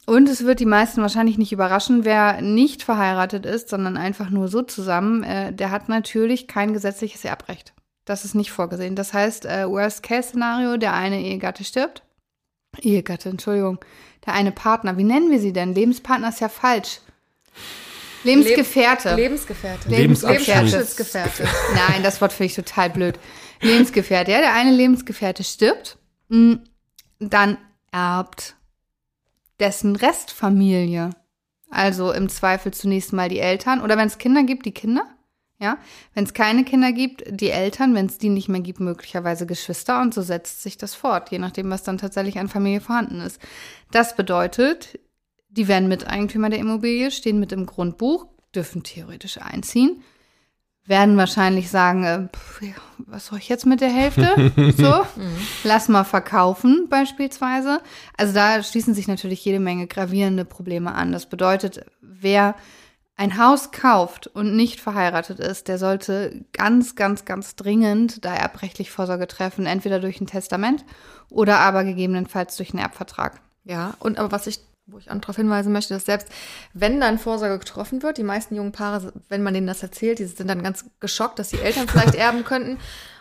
Und 0.06 0.28
es 0.28 0.44
wird 0.44 0.60
die 0.60 0.66
meisten 0.66 1.02
wahrscheinlich 1.02 1.36
nicht 1.36 1.50
überraschen, 1.50 2.04
wer 2.04 2.40
nicht 2.40 2.84
verheiratet 2.84 3.44
ist, 3.44 3.68
sondern 3.68 3.96
einfach 3.96 4.30
nur 4.30 4.46
so 4.46 4.62
zusammen, 4.62 5.24
äh, 5.24 5.52
der 5.52 5.72
hat 5.72 5.88
natürlich 5.88 6.46
kein 6.46 6.72
gesetzliches 6.72 7.24
Erbrecht. 7.24 7.74
Das 8.04 8.24
ist 8.24 8.36
nicht 8.36 8.52
vorgesehen. 8.52 8.94
Das 8.94 9.12
heißt, 9.12 9.46
äh, 9.46 9.68
Worst-Case-Szenario, 9.68 10.76
der 10.76 10.92
eine 10.92 11.20
Ehegatte 11.20 11.64
stirbt. 11.64 12.04
Ehegatte, 12.80 13.30
Entschuldigung. 13.30 13.80
Der 14.24 14.34
eine 14.34 14.52
Partner, 14.52 14.96
wie 14.96 15.02
nennen 15.02 15.30
wir 15.30 15.40
sie 15.40 15.52
denn? 15.52 15.74
Lebenspartner 15.74 16.28
ist 16.28 16.40
ja 16.40 16.48
falsch. 16.48 17.00
Lebensgefährte. 18.22 19.14
Lebensgefährte. 19.14 19.88
Lebensabschnitt. 19.88 20.46
Lebensabschnittsgefährte. 20.46 21.48
Nein, 21.74 22.02
das 22.02 22.20
Wort 22.20 22.32
finde 22.32 22.46
ich 22.46 22.54
total 22.54 22.90
blöd. 22.90 23.18
Lebensgefährte. 23.60 24.32
Ja, 24.32 24.40
der 24.40 24.54
eine 24.54 24.72
Lebensgefährte 24.72 25.44
stirbt, 25.44 25.98
mh, 26.28 26.58
dann 27.18 27.58
erbt 27.92 28.56
dessen 29.58 29.96
Restfamilie. 29.96 31.10
Also 31.70 32.12
im 32.12 32.28
Zweifel 32.28 32.72
zunächst 32.72 33.12
mal 33.12 33.28
die 33.28 33.40
Eltern 33.40 33.80
oder 33.80 33.96
wenn 33.96 34.06
es 34.06 34.18
Kinder 34.18 34.44
gibt, 34.44 34.66
die 34.66 34.72
Kinder. 34.72 35.04
Ja, 35.58 35.78
wenn 36.12 36.24
es 36.24 36.34
keine 36.34 36.64
Kinder 36.64 36.92
gibt, 36.92 37.24
die 37.30 37.48
Eltern, 37.48 37.94
wenn 37.94 38.06
es 38.06 38.18
die 38.18 38.28
nicht 38.28 38.48
mehr 38.50 38.60
gibt, 38.60 38.78
möglicherweise 38.78 39.46
Geschwister 39.46 40.02
und 40.02 40.12
so 40.12 40.20
setzt 40.20 40.62
sich 40.62 40.76
das 40.76 40.94
fort, 40.94 41.30
je 41.30 41.38
nachdem, 41.38 41.70
was 41.70 41.82
dann 41.82 41.96
tatsächlich 41.96 42.38
an 42.38 42.48
Familie 42.48 42.82
vorhanden 42.82 43.22
ist. 43.22 43.40
Das 43.90 44.16
bedeutet, 44.16 45.00
die 45.48 45.66
werden 45.66 45.88
Miteigentümer 45.88 46.50
der 46.50 46.58
Immobilie, 46.58 47.10
stehen 47.10 47.40
mit 47.40 47.52
im 47.52 47.64
Grundbuch, 47.64 48.26
dürfen 48.54 48.82
theoretisch 48.82 49.38
einziehen, 49.38 50.02
werden 50.86 51.16
wahrscheinlich 51.16 51.70
sagen, 51.70 52.04
äh, 52.04 52.28
pff, 52.28 52.62
ja, 52.62 52.74
was 52.98 53.26
soll 53.26 53.38
ich 53.38 53.48
jetzt 53.48 53.66
mit 53.66 53.80
der 53.80 53.90
Hälfte? 53.90 54.52
so, 54.76 55.06
lass 55.64 55.88
mal 55.88 56.04
verkaufen 56.04 56.86
beispielsweise. 56.88 57.80
Also 58.16 58.34
da 58.34 58.62
schließen 58.62 58.94
sich 58.94 59.08
natürlich 59.08 59.44
jede 59.44 59.60
Menge 59.60 59.86
gravierende 59.86 60.44
Probleme 60.44 60.94
an. 60.94 61.12
Das 61.12 61.26
bedeutet, 61.26 61.84
wer 62.00 62.54
ein 63.16 63.38
Haus 63.38 63.72
kauft 63.72 64.26
und 64.26 64.54
nicht 64.54 64.80
verheiratet 64.80 65.40
ist, 65.40 65.68
der 65.68 65.78
sollte 65.78 66.44
ganz, 66.52 66.96
ganz, 66.96 67.24
ganz 67.24 67.56
dringend 67.56 68.24
da 68.24 68.34
erbrechtlich 68.34 68.90
Vorsorge 68.90 69.26
treffen, 69.26 69.64
entweder 69.64 70.00
durch 70.00 70.20
ein 70.20 70.26
Testament 70.26 70.84
oder 71.30 71.58
aber 71.60 71.84
gegebenenfalls 71.84 72.56
durch 72.56 72.70
einen 72.70 72.82
Erbvertrag. 72.82 73.40
Ja, 73.64 73.94
und 73.98 74.18
aber 74.18 74.32
was 74.32 74.46
ich, 74.46 74.60
wo 74.86 74.98
ich 74.98 75.06
darauf 75.06 75.36
hinweisen 75.36 75.72
möchte, 75.72 75.94
dass 75.94 76.04
selbst 76.04 76.28
wenn 76.72 77.00
dann 77.00 77.18
Vorsorge 77.18 77.58
getroffen 77.58 78.02
wird, 78.02 78.18
die 78.18 78.22
meisten 78.22 78.54
jungen 78.54 78.72
Paare, 78.72 79.12
wenn 79.28 79.42
man 79.42 79.52
denen 79.52 79.66
das 79.66 79.82
erzählt, 79.82 80.18
die 80.20 80.24
sind 80.24 80.48
dann 80.48 80.62
ganz 80.62 80.84
geschockt, 81.00 81.38
dass 81.38 81.48
die 81.48 81.60
Eltern 81.60 81.88
vielleicht 81.88 82.14
erben 82.16 82.44
könnten. 82.44 82.78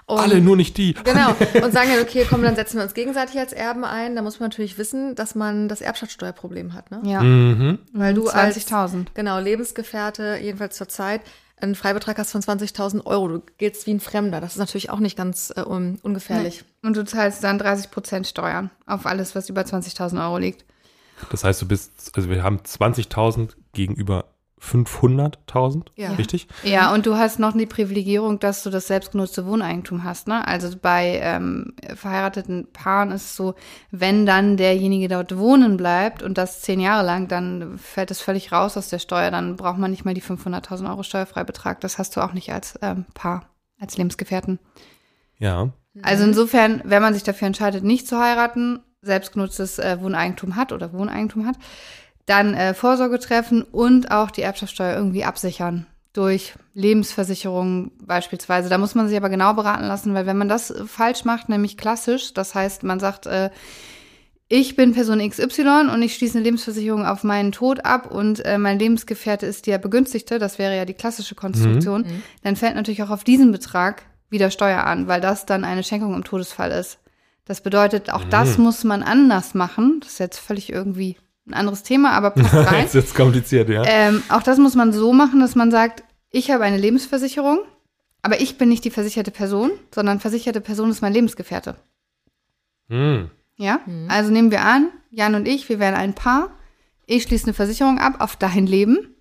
Und 0.07 0.19
Alle, 0.19 0.39
nur 0.39 0.55
nicht 0.55 0.77
die. 0.77 0.93
Genau. 0.93 1.29
Und 1.65 1.73
sagen 1.73 1.89
dann, 1.91 2.03
okay, 2.03 2.27
komm, 2.29 2.43
dann 2.43 2.55
setzen 2.55 2.77
wir 2.77 2.83
uns 2.83 2.93
gegenseitig 2.93 3.39
als 3.39 3.53
Erben 3.53 3.83
ein. 3.83 4.15
Da 4.15 4.21
muss 4.21 4.39
man 4.39 4.49
natürlich 4.49 4.77
wissen, 4.77 5.15
dass 5.15 5.33
man 5.33 5.67
das 5.67 5.81
Erbschaftssteuerproblem 5.81 6.75
hat, 6.75 6.91
ne? 6.91 7.01
Ja, 7.03 7.21
Mhm. 7.23 7.79
Weil 7.91 8.13
du 8.13 8.29
als 8.29 8.55
20.000. 8.55 9.07
genau 9.15 9.39
Lebensgefährte, 9.39 10.37
jedenfalls 10.39 10.77
zur 10.77 10.87
Zeit, 10.87 11.21
einen 11.59 11.73
Freibetrag 11.73 12.19
hast 12.19 12.31
von 12.31 12.41
20.000 12.41 13.03
Euro. 13.07 13.27
Du 13.29 13.41
giltst 13.57 13.87
wie 13.87 13.93
ein 13.95 13.99
Fremder. 13.99 14.41
Das 14.41 14.51
ist 14.53 14.59
natürlich 14.59 14.91
auch 14.91 14.99
nicht 14.99 15.17
ganz 15.17 15.51
äh, 15.55 15.61
un 15.61 15.97
ungefährlich. 16.03 16.63
Und 16.83 16.95
du 16.95 17.03
zahlst 17.03 17.43
dann 17.43 17.57
30 17.57 17.89
Prozent 17.89 18.27
Steuern 18.27 18.69
auf 18.85 19.07
alles, 19.07 19.33
was 19.33 19.49
über 19.49 19.61
20.000 19.61 20.23
Euro 20.23 20.37
liegt. 20.37 20.65
Das 21.31 21.43
heißt, 21.43 21.61
du 21.61 21.67
bist, 21.67 22.11
also 22.15 22.29
wir 22.29 22.43
haben 22.43 22.57
20.000 22.59 23.55
gegenüber 23.73 24.25
500.000, 24.61 25.87
Ja. 25.95 26.11
richtig? 26.13 26.47
Ja, 26.63 26.93
und 26.93 27.05
du 27.05 27.15
hast 27.15 27.39
noch 27.39 27.53
die 27.53 27.65
Privilegierung, 27.65 28.39
dass 28.39 28.63
du 28.63 28.69
das 28.69 28.87
selbstgenutzte 28.87 29.45
Wohneigentum 29.45 30.03
hast. 30.03 30.27
Ne? 30.27 30.47
Also 30.47 30.75
bei 30.81 31.19
ähm, 31.21 31.73
verheirateten 31.95 32.67
Paaren 32.71 33.11
ist 33.11 33.25
es 33.25 33.35
so, 33.35 33.55
wenn 33.91 34.25
dann 34.25 34.57
derjenige 34.57 35.07
dort 35.07 35.37
wohnen 35.37 35.77
bleibt 35.77 36.23
und 36.23 36.37
das 36.37 36.61
zehn 36.61 36.79
Jahre 36.79 37.05
lang, 37.05 37.27
dann 37.27 37.77
fällt 37.77 38.11
es 38.11 38.21
völlig 38.21 38.51
raus 38.51 38.77
aus 38.77 38.89
der 38.89 38.99
Steuer. 38.99 39.29
Dann 39.29 39.55
braucht 39.55 39.77
man 39.77 39.91
nicht 39.91 40.05
mal 40.05 40.13
die 40.13 40.23
500.000 40.23 40.89
Euro 40.89 41.03
Steuerfreibetrag. 41.03 41.79
Das 41.81 41.97
hast 41.97 42.15
du 42.15 42.21
auch 42.21 42.33
nicht 42.33 42.51
als 42.51 42.79
ähm, 42.81 43.05
Paar, 43.13 43.49
als 43.79 43.97
Lebensgefährten. 43.97 44.59
Ja. 45.37 45.69
Also 46.01 46.23
insofern, 46.23 46.81
wenn 46.83 47.01
man 47.01 47.13
sich 47.13 47.23
dafür 47.23 47.47
entscheidet, 47.47 47.83
nicht 47.83 48.07
zu 48.07 48.19
heiraten, 48.19 48.79
selbstgenutztes 49.05 49.79
äh, 49.79 49.97
Wohneigentum 50.01 50.55
hat 50.55 50.71
oder 50.71 50.91
Wohneigentum 50.93 51.45
hat, 51.45 51.55
dann 52.25 52.53
äh, 52.53 52.73
Vorsorge 52.73 53.19
treffen 53.19 53.61
und 53.63 54.11
auch 54.11 54.31
die 54.31 54.41
Erbschaftssteuer 54.41 54.95
irgendwie 54.95 55.23
absichern. 55.23 55.85
Durch 56.13 56.53
Lebensversicherungen 56.73 57.91
beispielsweise. 57.99 58.69
Da 58.69 58.77
muss 58.77 58.95
man 58.95 59.07
sich 59.07 59.17
aber 59.17 59.29
genau 59.29 59.53
beraten 59.53 59.85
lassen, 59.85 60.13
weil 60.13 60.25
wenn 60.25 60.37
man 60.37 60.49
das 60.49 60.71
äh, 60.71 60.85
falsch 60.85 61.25
macht, 61.25 61.49
nämlich 61.49 61.77
klassisch, 61.77 62.33
das 62.33 62.55
heißt, 62.55 62.83
man 62.83 62.99
sagt, 62.99 63.25
äh, 63.27 63.49
ich 64.47 64.75
bin 64.75 64.93
Person 64.93 65.27
XY 65.27 65.89
und 65.91 66.01
ich 66.03 66.15
schließe 66.15 66.37
eine 66.37 66.45
Lebensversicherung 66.45 67.05
auf 67.05 67.23
meinen 67.23 67.51
Tod 67.51 67.83
ab 67.83 68.11
und 68.11 68.45
äh, 68.45 68.59
mein 68.59 68.77
Lebensgefährte 68.77 69.45
ist 69.45 69.65
der 69.65 69.79
Begünstigte, 69.79 70.37
das 70.37 70.59
wäre 70.59 70.77
ja 70.77 70.85
die 70.85 70.93
klassische 70.93 71.33
Konstruktion, 71.33 72.05
dann 72.43 72.55
fällt 72.55 72.75
natürlich 72.75 73.01
auch 73.01 73.09
auf 73.09 73.23
diesen 73.23 73.51
Betrag 73.51 74.03
wieder 74.29 74.51
Steuer 74.51 74.83
an, 74.83 75.07
weil 75.07 75.19
das 75.19 75.47
dann 75.47 75.63
eine 75.63 75.83
Schenkung 75.83 76.13
im 76.13 76.23
Todesfall 76.23 76.71
ist. 76.71 76.99
Das 77.45 77.61
bedeutet, 77.61 78.11
auch 78.11 78.23
das 78.23 78.57
muss 78.57 78.83
man 78.83 79.03
anders 79.03 79.53
machen. 79.53 79.99
Das 80.01 80.13
ist 80.13 80.19
jetzt 80.19 80.39
völlig 80.39 80.71
irgendwie 80.71 81.17
ein 81.47 81.53
anderes 81.53 81.83
Thema, 81.83 82.11
aber 82.11 82.31
passt 82.31 82.53
rein. 82.71 82.85
ist 82.85 82.95
jetzt 82.95 83.15
kompliziert, 83.15 83.69
ja. 83.69 83.83
ähm, 83.85 84.23
auch 84.29 84.41
das 84.41 84.57
muss 84.57 84.75
man 84.75 84.91
so 84.91 85.13
machen, 85.13 85.39
dass 85.39 85.55
man 85.55 85.69
sagt, 85.69 86.03
ich 86.31 86.49
habe 86.49 86.63
eine 86.63 86.77
Lebensversicherung, 86.77 87.59
aber 88.23 88.41
ich 88.41 88.57
bin 88.57 88.69
nicht 88.69 88.83
die 88.83 88.89
versicherte 88.89 89.29
Person, 89.29 89.71
sondern 89.93 90.19
versicherte 90.19 90.59
Person 90.59 90.89
ist 90.89 91.01
mein 91.01 91.13
Lebensgefährte. 91.13 91.75
Hm. 92.89 93.29
Ja? 93.57 93.79
Also 94.09 94.31
nehmen 94.31 94.51
wir 94.51 94.61
an, 94.61 94.89
Jan 95.11 95.35
und 95.35 95.47
ich, 95.47 95.69
wir 95.69 95.79
wären 95.79 95.95
ein 95.95 96.13
Paar. 96.15 96.49
Ich 97.05 97.23
schließe 97.23 97.45
eine 97.45 97.53
Versicherung 97.53 97.99
ab 97.99 98.15
auf 98.19 98.35
dein 98.35 98.67
Leben. 98.67 99.11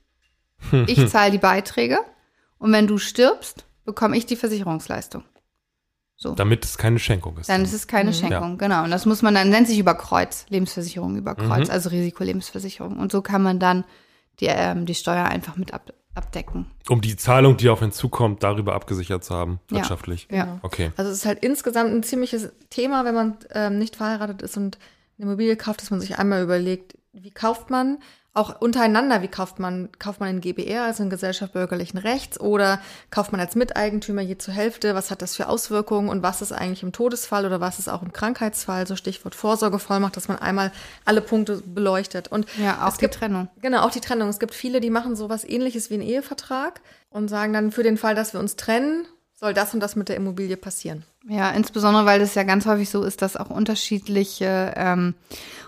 Ich 0.86 1.08
zahle 1.08 1.30
die 1.30 1.38
Beiträge 1.38 1.98
Und 2.56 2.72
wenn 2.72 2.86
du 2.86 2.96
stirbst, 2.96 3.66
bekomme 3.84 4.16
ich 4.16 4.24
die 4.24 4.36
Versicherungsleistung. 4.36 5.22
So. 6.16 6.34
Damit 6.34 6.64
es 6.64 6.78
keine 6.78 6.98
Schenkung 6.98 7.38
ist. 7.38 7.48
Dann 7.50 7.62
ist 7.62 7.72
es 7.72 7.86
keine 7.88 8.12
Schenkung, 8.14 8.56
genau. 8.56 8.84
Und 8.84 8.90
das 8.90 9.04
muss 9.04 9.20
man 9.22 9.34
dann, 9.34 9.50
nennt 9.50 9.66
sich 9.66 9.78
über 9.78 9.94
Kreuz, 9.94 10.46
Lebensversicherung 10.48 11.16
über 11.16 11.34
Kreuz, 11.34 11.68
also 11.68 11.88
Risikolebensversicherung. 11.90 12.98
Und 12.98 13.10
so 13.12 13.20
kann 13.20 13.42
man 13.42 13.58
dann 13.58 13.84
die, 14.40 14.46
ähm, 14.46 14.86
die 14.86 14.94
Steuer 14.94 15.24
einfach 15.26 15.56
mit 15.56 15.74
ab, 15.74 15.92
abdecken. 16.14 16.66
um 16.88 17.00
die 17.00 17.16
Zahlung, 17.16 17.56
die 17.56 17.68
auf 17.68 17.82
ihn 17.82 17.90
zukommt, 17.92 18.42
darüber 18.44 18.74
abgesichert 18.74 19.24
zu 19.24 19.34
haben, 19.34 19.58
Ja. 19.70 19.78
wirtschaftlich. 19.78 20.28
Ja. 20.30 20.58
Okay. 20.62 20.92
Also 20.96 21.10
es 21.10 21.18
ist 21.18 21.26
halt 21.26 21.44
insgesamt 21.44 21.90
ein 21.92 22.02
ziemliches 22.04 22.52
Thema, 22.70 23.04
wenn 23.04 23.14
man 23.14 23.36
ähm, 23.50 23.78
nicht 23.78 23.96
verheiratet 23.96 24.40
ist 24.42 24.56
und 24.56 24.78
eine 25.18 25.26
Immobilie 25.26 25.56
kauft, 25.56 25.82
dass 25.82 25.90
man 25.90 26.00
sich 26.00 26.18
einmal 26.18 26.42
überlegt, 26.42 26.96
wie 27.12 27.30
kauft 27.30 27.70
man, 27.70 27.98
auch 28.34 28.60
untereinander, 28.60 29.22
wie 29.22 29.28
kauft 29.28 29.60
man, 29.60 29.88
kauft 30.00 30.18
man 30.18 30.28
in 30.28 30.40
GBR, 30.40 30.82
also 30.82 31.04
in 31.04 31.10
Gesellschaft 31.10 31.52
bürgerlichen 31.52 31.98
Rechts, 31.98 32.38
oder 32.40 32.80
kauft 33.10 33.30
man 33.30 33.40
als 33.40 33.54
Miteigentümer 33.54 34.22
je 34.22 34.36
zur 34.36 34.52
Hälfte, 34.52 34.96
was 34.96 35.12
hat 35.12 35.22
das 35.22 35.36
für 35.36 35.48
Auswirkungen 35.48 36.08
und 36.08 36.24
was 36.24 36.42
ist 36.42 36.50
eigentlich 36.50 36.82
im 36.82 36.90
Todesfall 36.90 37.46
oder 37.46 37.60
was 37.60 37.78
ist 37.78 37.88
auch 37.88 38.02
im 38.02 38.12
Krankheitsfall, 38.12 38.88
so 38.88 38.96
Stichwort 38.96 39.36
Vorsorgevollmacht, 39.36 40.16
dass 40.16 40.26
man 40.26 40.40
einmal 40.40 40.72
alle 41.04 41.20
Punkte 41.20 41.62
beleuchtet. 41.64 42.26
Und 42.26 42.46
Ja, 42.58 42.84
auch 42.84 42.88
es 42.88 42.94
die 42.94 43.02
gibt, 43.02 43.14
Trennung. 43.14 43.48
Genau, 43.62 43.82
auch 43.82 43.92
die 43.92 44.00
Trennung. 44.00 44.28
Es 44.28 44.40
gibt 44.40 44.54
viele, 44.54 44.80
die 44.80 44.90
machen 44.90 45.14
sowas 45.14 45.44
ähnliches 45.44 45.90
wie 45.90 45.94
einen 45.94 46.02
Ehevertrag 46.02 46.80
und 47.10 47.28
sagen 47.28 47.52
dann, 47.52 47.70
für 47.70 47.84
den 47.84 47.96
Fall, 47.96 48.16
dass 48.16 48.32
wir 48.32 48.40
uns 48.40 48.56
trennen, 48.56 49.06
soll 49.36 49.54
das 49.54 49.74
und 49.74 49.80
das 49.80 49.94
mit 49.94 50.08
der 50.08 50.16
Immobilie 50.16 50.56
passieren. 50.56 51.04
Ja, 51.28 51.50
insbesondere, 51.50 52.04
weil 52.04 52.20
es 52.20 52.34
ja 52.34 52.42
ganz 52.42 52.66
häufig 52.66 52.90
so 52.90 53.04
ist, 53.04 53.22
dass 53.22 53.36
auch 53.36 53.50
unterschiedliche, 53.50 54.74
ähm, 54.76 55.14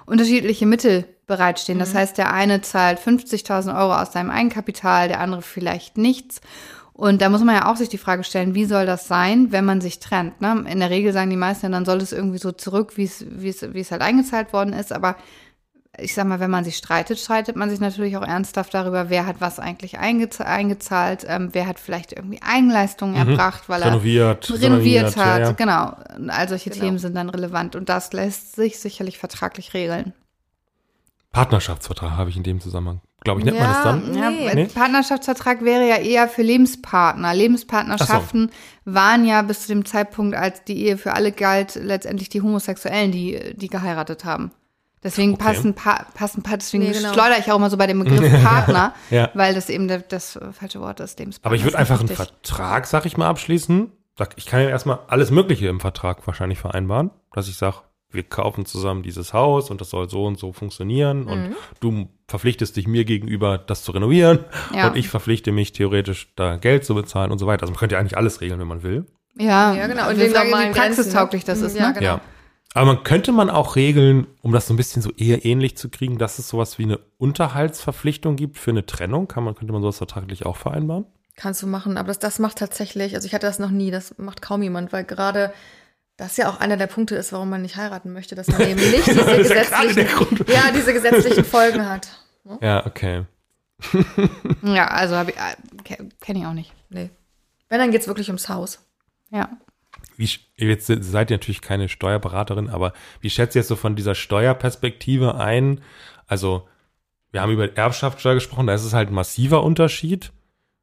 unterschiedliche 0.05 0.67
Mittel 0.67 1.07
bereitstehen. 1.27 1.79
Das 1.79 1.95
heißt, 1.95 2.19
der 2.19 2.33
eine 2.33 2.61
zahlt 2.61 2.99
50.000 3.01 3.77
Euro 3.79 3.95
aus 3.95 4.13
seinem 4.13 4.31
Eigenkapital, 4.31 5.09
der 5.09 5.21
andere 5.21 5.43
vielleicht 5.43 5.99
nichts. 5.99 6.41
Und 6.93 7.21
da 7.21 7.29
muss 7.29 7.45
man 7.45 7.55
ja 7.55 7.71
auch 7.71 7.77
sich 7.77 7.91
die 7.91 7.99
Frage 7.99 8.25
stellen, 8.25 8.55
wie 8.55 8.65
soll 8.65 8.87
das 8.87 9.07
sein, 9.07 9.53
wenn 9.53 9.67
man 9.67 9.83
sich 9.83 9.99
trennt? 9.99 10.41
Ne? 10.41 10.65
In 10.67 10.81
der 10.81 10.89
Regel 10.89 11.13
sagen 11.13 11.29
die 11.29 11.37
meisten, 11.37 11.73
dann 11.73 11.85
soll 11.85 11.99
es 11.99 12.13
irgendwie 12.13 12.39
so 12.39 12.53
zurück, 12.53 12.97
wie 12.97 13.05
es, 13.05 13.25
wie 13.29 13.51
es, 13.51 13.75
wie 13.75 13.81
es 13.81 13.91
halt 13.91 14.01
eingezahlt 14.01 14.55
worden 14.55 14.73
ist. 14.73 14.93
Aber 14.95 15.17
ich 15.99 16.15
sag 16.15 16.27
mal, 16.27 16.41
wenn 16.41 16.51
man 16.51 16.65
sich 16.65 16.77
streitet, 16.77 17.19
streitet 17.19 17.57
man 17.57 17.69
sich 17.69 17.81
natürlich 17.81 18.17
auch 18.17 18.27
ernsthaft 18.27 18.73
darüber, 18.73 19.11
wer 19.11 19.27
hat 19.27 19.37
was 19.41 19.59
eigentlich 19.59 19.99
eingez 19.99 20.41
eingezahlt, 20.41 21.27
ähm, 21.29 21.51
wer 21.53 21.67
hat 21.67 21.79
vielleicht 21.79 22.13
irgendwie 22.13 22.41
Eigenleistungen 22.43 23.15
erbracht, 23.15 23.69
weil 23.69 23.83
er 23.83 23.89
Renoviert, 23.89 24.51
renoviert 24.63 25.17
hat. 25.17 25.39
ja, 25.41 25.47
ja. 25.47 25.53
Genau. 25.53 25.97
All 26.29 26.49
solche 26.49 26.71
Genau. 26.71 26.83
Themen 26.83 26.99
sind 26.99 27.15
dann 27.15 27.29
relevant 27.29 27.77
und 27.77 27.89
das 27.89 28.13
lässt 28.13 28.57
sich 28.57 28.79
sicherlich 28.79 29.19
vertraglich 29.19 29.75
regeln. 29.75 30.13
Partnerschaftsvertrag 31.37 32.11
habe 32.13 32.31
ich 32.31 32.37
in 32.37 32.43
dem 32.43 32.61
Zusammenhang. 32.61 33.01
Glaube 33.23 33.41
ich, 33.41 33.45
nennt 33.47 33.59
man 33.59 33.69
Ja, 33.69 33.75
das 33.75 33.83
dann? 33.83 34.15
Ja, 34.15 34.31
Nee. 34.31 34.49
ein 34.63 34.69
Partnerschaftsvertrag 34.71 35.65
wäre 35.65 35.89
ja 35.89 35.97
eher 35.97 36.29
für 36.29 36.43
Lebenspartner. 36.43 37.35
Lebenspartnerschaften 37.35 38.51
waren 38.85 39.25
ja 39.25 39.43
bis 39.43 39.63
zu 39.63 39.69
dem 39.69 39.85
Zeitpunkt, 39.85 40.37
als 40.37 40.65
die 40.65 40.85
Ehe 40.85 40.97
für 40.99 41.15
alle 41.15 41.33
galt, 41.33 41.75
letztendlich 41.77 42.29
die 42.29 42.43
Homosexuellen, 42.43 43.11
die, 43.13 43.55
die 43.57 43.69
geheiratet 43.69 44.25
haben. 44.25 44.53
Deswegen 45.03 45.35
Okay. 45.35 45.45
passen, 45.45 45.75
pa 45.75 46.07
passen, 46.15 46.43
pa- 46.43 46.57
deswegen 46.57 46.85
Nee, 46.85 46.93
genau. 46.93 47.13
schleudere 47.13 47.39
ich 47.39 47.51
auch 47.53 47.57
immer 47.57 47.71
so 47.71 47.77
bei 47.77 47.87
dem 47.87 47.99
Begriff 48.03 48.21
Partner, 48.43 48.95
Ja. 49.11 49.31
weil 49.35 49.55
das 49.55 49.69
eben 49.71 49.89
der, 49.89 49.99
das 49.99 50.39
falsche 50.53 50.81
Wort 50.81 51.01
ist. 51.01 51.19
Lebenspartner 51.19 51.47
Aber 51.49 51.57
ich 51.57 51.65
würde 51.65 51.79
einfach 51.79 52.01
einen. 52.01 52.09
Vertrag, 52.09 52.87
sag 52.87 53.07
ich 53.07 53.17
mal, 53.17 53.29
abschließen. 53.29 53.93
Sag, 54.19 54.31
Ich 54.37 54.47
kann 54.47 54.63
ja 54.63 54.69
erstmal 54.71 55.01
alles 55.09 55.31
Mögliche 55.31 55.69
im 55.69 55.79
Vertrag 55.81 56.27
wahrscheinlich 56.27 56.59
vereinbaren, 56.59 57.11
dass 57.35 57.49
ich 57.49 57.57
sage, 57.57 57.77
wir 58.11 58.23
kaufen 58.23 58.65
zusammen 58.67 59.03
dieses 59.03 59.33
Haus 59.33 59.71
und 59.71 59.81
das 59.81 59.91
soll 59.91 60.09
so 60.09 60.25
und 60.25 60.39
so 60.39 60.53
funktionieren 60.53 61.25
Mhm. 61.25 61.29
und 61.29 61.57
du 61.81 62.09
verpflichtest 62.29 62.77
dich 62.77 62.87
mir 62.87 63.05
gegenüber, 63.05 63.59
das 63.59 63.83
zu 63.83 63.93
renovieren 63.93 64.41
Ja. 64.75 64.89
und 64.89 64.97
ich 64.97 65.09
verpflichte 65.09 65.53
mich 65.53 65.73
theoretisch, 65.73 66.33
da 66.37 66.57
Geld 66.57 66.85
zu 66.85 66.95
bezahlen 66.95 67.31
und 67.33 67.39
so 67.39 67.47
weiter. 67.47 67.63
Also 67.63 67.73
man 67.73 67.79
könnte 67.79 67.95
ja 67.95 68.01
eigentlich 68.01 68.17
alles 68.17 68.41
regeln, 68.41 68.59
wenn 68.61 68.69
man 68.69 68.83
will. 68.83 69.07
Ja, 69.39 69.75
Ja, 69.75 69.87
genau. 69.87 70.05
Und 70.09 70.15
Und 70.15 70.21
wie 70.21 70.29
normalen 70.29 70.73
Grenzen, 70.73 70.97
praxistauglich 70.97 71.43
ne? 71.43 71.47
das 71.47 71.61
ist, 71.61 71.77
Ja, 71.77 71.89
ne? 71.89 71.95
genau. 71.95 72.07
Ja. 72.07 72.21
Aber 72.75 72.87
man 72.95 73.05
könnte 73.05 73.33
man 73.33 73.49
auch 73.49 73.75
regeln, 73.77 74.27
um 74.43 74.53
das 74.53 74.67
so 74.67 74.75
ein 74.75 74.77
bisschen 74.77 75.01
so 75.03 75.11
eher 75.17 75.45
ähnlich 75.47 75.77
zu 75.79 75.89
kriegen, 75.89 76.19
dass 76.19 76.39
es 76.39 76.49
sowas 76.49 76.79
wie 76.79 76.83
eine 76.85 76.99
Unterhaltsverpflichtung 77.19 78.37
gibt 78.37 78.59
für 78.59 78.71
eine 78.71 78.85
Trennung. 78.87 79.29
Kann 79.29 79.45
man, 79.45 79.55
könnte 79.55 79.73
man 79.73 79.83
sowas 79.83 79.99
vertraglich 79.99 80.45
auch 80.47 80.57
vereinbaren? 80.57 81.07
Kannst 81.37 81.63
du 81.63 81.67
machen, 81.67 81.97
aber 81.99 82.09
das, 82.09 82.19
das 82.19 82.39
macht 82.39 82.59
tatsächlich, 82.59 83.15
also 83.15 83.27
ich 83.27 83.35
hatte 83.35 83.47
das 83.47 83.59
noch 83.59 83.71
nie, 83.71 83.91
das 83.91 84.17
macht 84.19 84.41
kaum 84.43 84.63
jemand, 84.63 84.93
weil 84.93 85.05
gerade 85.05 85.53
das 86.17 86.37
ja 86.37 86.49
auch 86.49 86.61
einer 86.61 86.77
der 86.77 86.87
Punkte 86.87 87.15
ist, 87.17 87.33
warum 87.33 87.51
man 87.51 87.63
nicht 87.63 87.77
heiraten 87.77 88.13
möchte, 88.13 88.35
dass 88.35 88.49
man 88.49 88.61
eben 88.69 88.81
nicht 88.91 89.07
diese 89.07 89.21
ja 89.21 89.37
gesetzlichen, 89.37 90.45
ja, 90.49 90.71
diese 90.75 90.93
gesetzlichen 90.93 91.45
Folgen 91.45 91.89
hat. 91.89 92.09
Ja, 92.61 92.87
okay. 92.87 93.25
Ja, 94.63 94.87
also 94.89 95.17
habe 95.17 95.33
ich, 95.33 95.37
äh, 95.37 95.97
kenne 96.21 96.39
ich 96.39 96.47
auch 96.47 96.53
nicht. 96.53 96.73
Nee. 96.89 97.11
Wenn, 97.69 97.79
dann 97.79 97.91
geht's 97.91 98.09
wirklich 98.09 98.29
ums 98.29 98.49
Haus. 98.49 98.85
Ja. 99.31 99.51
Wie, 100.17 100.29
jetzt 100.57 100.87
seid 100.87 101.31
ihr 101.31 101.37
natürlich 101.37 101.61
keine 101.61 101.89
Steuerberaterin, 101.89 102.71
aber 102.71 102.93
wie 103.21 103.29
schätzt 103.29 103.55
ihr 103.55 103.61
jetzt 103.61 103.69
so 103.69 103.77
von 103.77 103.97
dieser 103.97 104.15
Steuerperspektive 104.15 105.35
ein? 105.35 105.83
Also, 106.27 106.67
wir 107.33 107.43
haben 107.43 107.53
über 107.53 107.77
Erbschaftssteuer 107.77 108.35
gesprochen, 108.35 108.67
da 108.67 108.75
ist 108.75 108.85
es 108.85 108.95
halt 108.95 109.11
ein 109.11 109.15
massiver 109.15 109.63
Unterschied. 109.63 110.33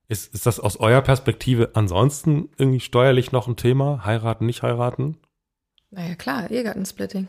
Ist, 0.08 0.34
ist 0.34 0.46
das 0.46 0.60
aus 0.60 0.78
eurer 0.78 1.02
Perspektive 1.02 1.72
ansonsten 1.74 2.50
irgendwie 2.58 2.82
steuerlich 2.82 3.32
noch 3.32 3.48
ein 3.48 3.56
Thema? 3.56 4.06
Heiraten, 4.06 4.46
nicht 4.46 4.62
heiraten? 4.64 5.18
Naja, 5.92 6.16
klar, 6.16 6.50
Ehegattensplitting. 6.52 7.28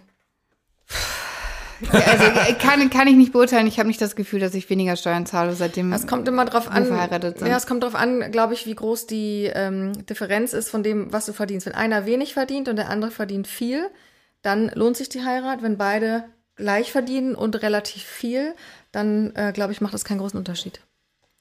Also 1.91 2.25
äh, 2.25 2.55
kann, 2.55 2.89
kann 2.91 3.09
ich 3.09 3.17
nicht 3.17 3.33
beurteilen. 3.33 3.67
Ich 3.67 3.79
habe 3.79 3.89
nicht 3.89 4.01
das 4.01 4.17
Gefühl, 4.17 4.41
dass 4.41 4.55
ich 4.55 4.71
weniger 4.71 4.97
Steuern 4.97 5.27
zahle, 5.27 5.55
seitdem 5.55 5.93
Es 5.93 6.07
kommt 6.07 6.29
immer 6.29 6.45
drauf 6.45 6.71
an. 6.71 6.87
verheiratet 6.87 7.39
sind. 7.39 7.49
Ja, 7.49 7.57
es 7.57 7.67
kommt 7.67 7.83
drauf 7.83 7.95
an, 7.95 8.31
glaube 8.31 8.55
ich, 8.55 8.67
wie 8.67 8.75
groß 8.75 9.07
die 9.07 9.51
ähm, 9.53 10.07
Differenz 10.07 10.53
ist 10.53 10.69
von 10.71 10.83
dem, 10.83 11.13
was 11.13 11.27
du 11.27 11.33
verdienst. 11.33 11.67
Wenn 11.67 11.75
einer 11.75 12.07
wenig 12.07 12.33
verdient 12.33 12.69
und 12.69 12.77
der 12.77 12.91
andere 12.91 13.11
verdient 13.11 13.47
viel, 13.47 13.91
dann 14.43 14.71
lohnt 14.75 14.97
sich 14.97 15.09
die 15.09 15.25
Heirat. 15.25 15.63
Wenn 15.63 15.77
beide 15.77 16.25
gleich 16.57 16.93
verdienen 16.93 17.35
und 17.35 17.61
relativ 17.63 18.03
viel, 18.05 18.55
dann 18.93 19.35
äh, 19.35 19.53
glaube 19.53 19.73
ich, 19.73 19.81
macht 19.81 19.95
das 19.95 20.05
keinen 20.05 20.19
großen 20.19 20.39
Unterschied. 20.39 20.81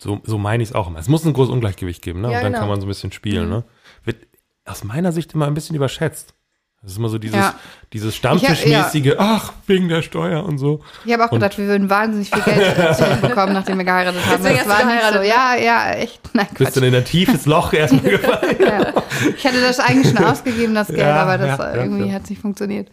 So, 0.04 0.20
so 0.24 0.38
meine 0.38 0.62
ich 0.64 0.70
es 0.70 0.76
auch 0.76 0.88
immer. 0.88 1.00
Es 1.00 1.08
muss 1.08 1.26
ein 1.26 1.34
großes 1.34 1.52
Ungleichgewicht 1.54 2.02
geben, 2.02 2.22
ne? 2.22 2.32
Ja, 2.32 2.38
und 2.40 2.44
dann 2.44 2.52
genau. 2.52 2.60
kann 2.60 2.70
man 2.70 2.80
so 2.82 2.86
ein 2.86 2.90
bisschen 2.90 3.12
spielen, 3.12 3.50
ne? 3.50 3.64
Wird 4.04 4.18
aus 4.66 4.84
meiner 4.84 5.12
Sicht 5.12 5.34
immer 5.34 5.48
ein 5.48 5.54
bisschen 5.54 5.76
überschätzt. 5.76 6.34
Das 6.82 6.92
ist 6.92 6.98
immer 6.98 7.08
so 7.08 7.18
dieses, 7.18 7.38
Ja. 7.38 7.56
dieses 7.94 8.14
Stammtischmäßige, 8.14 9.14
ach, 9.18 9.54
wegen 9.68 9.88
der 9.88 10.02
Steuer 10.02 10.44
und 10.44 10.58
so. 10.58 10.82
Ich 11.06 11.14
habe 11.14 11.24
auch 11.26 11.32
Und- 11.32 11.40
gedacht, 11.40 11.58
wir 11.58 11.66
würden 11.68 11.90
wahnsinnig 11.90 12.30
viel 12.30 12.42
Geld 12.44 12.76
zurückbekommen, 12.98 13.54
nachdem 13.54 13.78
wir 13.78 13.86
geheiratet 13.86 14.20
haben. 14.26 14.44
Das 14.44 14.44
war 14.44 14.52
nicht 14.52 14.64
so. 14.64 14.70
geheiratet, 14.70 15.26
Ja, 15.26 15.56
ja, 15.56 15.92
echt. 15.94 16.20
Nein, 16.34 16.48
Bist 16.48 16.58
Quatsch. 16.58 16.76
dann 16.76 16.84
in 16.84 16.96
ein 16.96 17.06
tiefes 17.06 17.46
Loch 17.46 17.72
erstmal 17.74 18.02
gefallen. 18.12 18.58
Ja. 18.60 18.94
Ich 19.38 19.46
hatte 19.48 19.62
das 19.62 19.80
eigentlich 19.80 20.14
schon 20.14 20.26
ausgegeben, 20.26 20.76
das 20.76 20.88
Geld, 20.88 21.00
Ja, 21.00 21.22
aber 21.24 21.38
das 21.38 21.58
ja, 21.58 21.74
ja, 21.76 21.82
irgendwie 21.84 22.08
ja. 22.10 22.16
hat 22.16 22.24
es 22.26 22.30
nicht 22.30 22.42
funktioniert. 22.42 22.90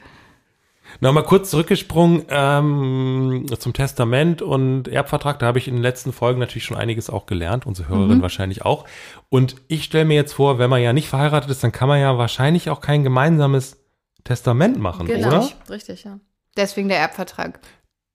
Nochmal 1.03 1.25
kurz 1.25 1.51
zurückgesprungen 1.51 2.25
ähm, 2.29 3.47
zum 3.59 3.73
Testament 3.73 4.43
und 4.43 4.87
Erbvertrag. 4.89 5.39
Da 5.39 5.47
habe 5.47 5.59
ich 5.59 5.67
in 5.67 5.75
den 5.75 5.83
letzten 5.83 6.13
Folgen 6.13 6.39
natürlich 6.41 6.65
schon 6.65 6.77
einiges 6.77 7.09
auch 7.09 7.25
gelernt, 7.27 7.65
unsere 7.67 7.89
Hörerin 7.89 8.19
Mhm. 8.19 8.23
wahrscheinlich 8.23 8.65
auch. 8.67 8.85
Und 9.31 9.57
ich 9.69 9.85
stelle 9.85 10.05
mir 10.05 10.15
jetzt 10.15 10.35
vor, 10.35 10.59
wenn 10.59 10.69
man 10.71 10.83
ja 10.83 10.93
nicht 10.93 11.09
verheiratet 11.09 11.51
ist, 11.51 11.65
dann 11.65 11.73
kann 11.73 11.89
man 11.89 12.01
ja 12.01 12.19
wahrscheinlich 12.19 12.69
auch 12.69 12.81
kein 12.83 13.03
gemeinsames 13.03 13.79
Testament 14.25 14.79
machen, 14.79 15.07
oder? 15.09 15.17
Genau. 15.19 15.49
Richtig, 15.71 16.05
ja. 16.05 16.19
Deswegen 16.57 16.89
der 16.89 16.99
Erbvertrag. 16.99 17.61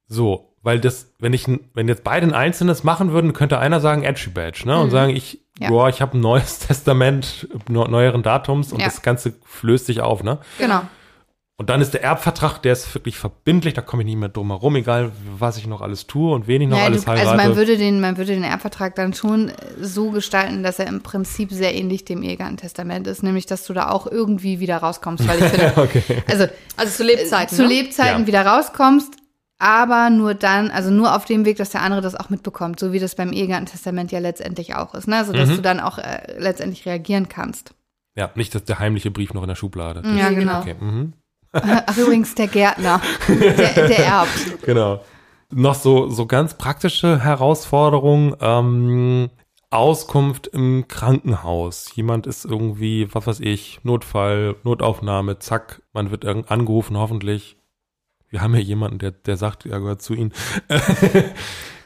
So, 0.08 0.54
weil 0.62 0.80
das, 0.80 1.14
wenn 1.20 1.34
ich, 1.34 1.46
wenn 1.74 1.88
jetzt 1.88 2.04
beide 2.04 2.28
ein 2.28 2.34
einzelnes 2.34 2.84
machen 2.84 3.12
würden, 3.12 3.34
könnte 3.34 3.58
einer 3.58 3.80
sagen 3.80 4.04
Edgy 4.04 4.30
Badge, 4.30 4.64
ne? 4.66 4.80
Und 4.80 4.92
sagen, 4.92 5.16
ich, 5.16 5.40
Ja. 5.58 5.70
boah, 5.70 5.90
ich 5.90 6.02
habe 6.02 6.18
ein 6.18 6.22
neues 6.22 6.60
Testament 6.68 7.48
neu- 7.68 7.88
neueren 7.88 8.22
Datums 8.22 8.72
und 8.72 8.80
Ja. 8.80 8.86
das 8.86 9.02
Ganze 9.02 9.34
flößt 9.46 9.88
sich 9.88 10.02
auf, 10.02 10.22
ne? 10.24 10.38
Genau. 10.60 10.82
Und 11.58 11.70
dann 11.70 11.80
ist 11.80 11.94
der 11.94 12.04
Erbvertrag, 12.04 12.62
der 12.64 12.74
ist 12.74 12.94
wirklich 12.96 13.18
verbindlich, 13.18 13.74
da 13.74 13.82
komme 13.82 14.02
ich 14.04 14.08
nicht 14.08 14.18
mehr 14.18 14.28
drum 14.28 14.50
herum, 14.50 14.76
egal 14.76 15.14
was 15.40 15.56
ich 15.58 15.68
noch 15.68 15.80
alles 15.82 16.06
tue 16.06 16.34
und 16.36 16.48
wen 16.48 16.62
ich 16.62 16.68
noch 16.68 16.78
Ja, 16.78 16.84
alles 16.84 17.06
du, 17.06 17.12
heirate. 17.12 17.30
also 17.30 17.42
man 17.48 17.56
würde, 17.56 17.78
den, 17.78 18.02
man 18.02 18.18
würde 18.18 18.34
den 18.34 18.44
Erbvertrag 18.44 18.94
dann 18.96 19.14
schon 19.14 19.54
so 19.80 20.12
gestalten, 20.12 20.64
dass 20.64 20.80
er 20.80 20.88
im 20.88 21.02
Prinzip 21.02 21.52
sehr 21.54 21.74
ähnlich 21.74 22.04
dem 22.04 22.24
Ehegattentestament 22.24 23.08
ist, 23.08 23.24
nämlich 23.24 23.46
dass 23.46 23.66
du 23.66 23.72
da 23.72 23.90
auch 23.90 24.06
irgendwie 24.06 24.60
wieder 24.60 24.78
rauskommst, 24.78 25.26
weil 25.30 25.40
ich 25.40 25.46
finde, 25.50 25.74
okay. 25.82 26.04
also 26.28 26.48
Also 26.76 26.92
zu 26.98 27.04
Lebzeiten. 27.06 27.56
zu 27.56 27.62
ne? 27.64 27.70
Lebzeiten 27.70 28.22
Ja. 28.24 28.28
wieder 28.28 28.46
rauskommst, 28.46 29.14
aber 29.58 30.10
nur 30.10 30.34
dann, 30.34 30.70
also 30.72 30.92
nur 30.92 31.16
auf 31.16 31.24
dem 31.24 31.46
Weg, 31.46 31.56
dass 31.56 31.70
der 31.70 31.84
andere 31.84 32.02
das 32.02 32.16
auch 32.16 32.30
mitbekommt, 32.30 32.82
so 32.82 32.92
wie 32.92 33.00
das 33.00 33.16
beim 33.16 33.32
Ehegattentestament 33.32 34.12
ja 34.12 34.20
letztendlich 34.20 34.76
auch 34.76 34.94
ist, 34.94 35.08
ne? 35.08 35.16
Also 35.16 35.32
dass 35.32 35.48
Mhm. 35.48 35.56
du 35.56 35.62
dann 35.62 35.80
auch 35.80 36.00
äh, 36.00 36.36
letztendlich 36.38 36.86
reagieren 36.86 37.30
kannst. 37.30 37.74
Ja, 38.18 38.30
nicht 38.36 38.54
dass 38.54 38.66
der 38.66 38.80
heimliche 38.80 39.10
Brief 39.10 39.34
noch 39.34 39.44
in 39.44 39.48
der 39.48 39.56
Schublade. 39.56 40.02
Das- 40.02 40.18
Ja, 40.20 40.30
genau. 40.32 40.60
Okay, 40.60 40.76
mhm. 40.78 41.14
Ach, 41.86 41.98
übrigens, 41.98 42.36
der 42.36 42.48
Gärtner, 42.48 43.02
der, 43.28 43.54
der 43.88 44.06
erbt. 44.06 44.62
genau. 44.64 45.02
Noch 45.52 45.76
so, 45.76 46.10
so 46.10 46.26
ganz 46.26 46.56
praktische 46.56 47.24
Herausforderungen. 47.24 48.36
Ähm, 48.42 49.30
Auskunft 49.72 50.48
im 50.48 50.88
Krankenhaus. 50.88 51.94
Jemand 51.96 52.28
ist 52.28 52.46
irgendwie, 52.46 53.08
was 53.14 53.28
weiß 53.28 53.40
ich, 53.42 53.80
Notfall, 53.84 54.56
Notaufnahme, 54.64 55.40
zack, 55.40 55.82
man 55.92 56.12
wird 56.12 56.24
irgend- 56.24 56.50
angerufen, 56.50 56.98
hoffentlich. 56.98 57.58
Wir 58.30 58.42
haben 58.42 58.54
hier 58.54 58.64
jemanden, 58.64 59.00
der, 59.00 59.12
der 59.12 59.38
sagt, 59.38 59.66
er 59.66 59.80
gehört 59.80 60.02
zu 60.02 60.14
Ihnen. 60.14 60.34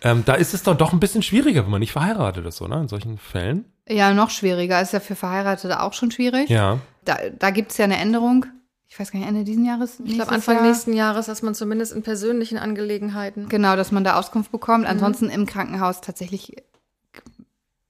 Ähm, 0.01 0.23
da 0.25 0.35
ist 0.35 0.53
es 0.53 0.63
dann 0.63 0.77
doch 0.77 0.93
ein 0.93 1.01
bisschen 1.01 1.23
schwieriger, 1.23 1.63
wenn 1.65 1.71
man 1.71 1.81
nicht 1.81 1.91
verheiratet 1.91 2.45
ist, 2.45 2.61
oder? 2.61 2.79
In 2.79 2.87
solchen 2.87 3.17
Fällen. 3.17 3.65
Ja, 3.85 4.13
noch 4.13 4.29
schwieriger. 4.29 4.81
Ist 4.81 4.93
ja 4.93 5.01
für 5.01 5.15
Verheiratete 5.15 5.81
auch 5.83 5.91
schon 5.91 6.09
schwierig. 6.09 6.49
Ja. 6.49 6.79
Da, 7.03 7.17
da 7.37 7.49
gibt 7.49 7.71
es 7.71 7.77
ja 7.79 7.83
eine 7.83 7.97
Änderung. 7.97 8.45
Ich 8.91 8.99
weiß 8.99 9.11
gar 9.11 9.19
nicht, 9.19 9.29
Ende 9.29 9.43
diesen 9.43 9.65
Jahres? 9.65 9.99
Ich 10.03 10.15
glaube, 10.15 10.31
Anfang 10.31 10.55
Jahr? 10.55 10.65
nächsten 10.65 10.93
Jahres, 10.93 11.27
dass 11.27 11.43
man 11.43 11.53
zumindest 11.53 11.93
in 11.93 12.01
persönlichen 12.01 12.57
Angelegenheiten. 12.57 13.47
Genau, 13.47 13.75
dass 13.75 13.91
man 13.91 14.03
da 14.03 14.17
Auskunft 14.17 14.51
bekommt. 14.51 14.87
Ansonsten 14.87 15.29
im 15.29 15.45
Krankenhaus 15.45 16.01
tatsächlich, 16.01 16.55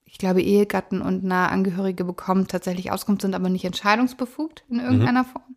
ich 0.03 0.17
glaube, 0.17 0.41
Ehegatten 0.41 1.01
und 1.01 1.23
nahe 1.23 1.49
Angehörige 1.49 2.03
bekommen 2.03 2.47
tatsächlich 2.47 2.91
Auskunft, 2.91 3.21
sind 3.21 3.33
aber 3.33 3.47
nicht 3.47 3.63
entscheidungsbefugt 3.63 4.65
in 4.69 4.81
irgendeiner 4.81 5.23
Form. 5.23 5.55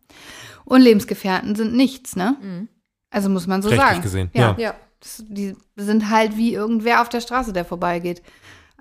Und 0.63 0.81
Lebensgefährten 0.81 1.55
sind 1.55 1.73
nichts, 1.75 2.15
ne? 2.15 2.67
Also 3.09 3.29
muss 3.29 3.45
man 3.45 3.61
so 3.61 3.67
Rechtlich 3.67 3.89
sagen. 3.89 4.01
gesehen, 4.01 4.31
Ja. 4.33 4.51
ja. 4.51 4.55
Ja. 4.57 4.75
Das, 5.01 5.21
die 5.27 5.57
sind 5.75 6.09
halt 6.09 6.37
wie 6.37 6.53
irgendwer 6.53 7.01
auf 7.01 7.09
der 7.09 7.19
Straße, 7.19 7.51
der 7.51 7.65
vorbeigeht. 7.65 8.21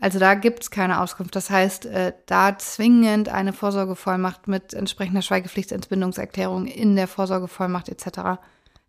Also 0.00 0.18
da 0.18 0.34
gibt's 0.34 0.70
keine 0.70 1.00
Auskunft. 1.00 1.36
Das 1.36 1.48
heißt, 1.48 1.86
äh, 1.86 2.12
da 2.26 2.58
zwingend 2.58 3.28
eine 3.28 3.52
Vorsorgevollmacht 3.52 4.48
mit 4.48 4.74
entsprechender 4.74 5.22
Schweigepflichtsentbindungserklärung 5.22 6.66
in 6.66 6.96
der 6.96 7.06
Vorsorgevollmacht 7.06 7.88
etc. 7.88 8.40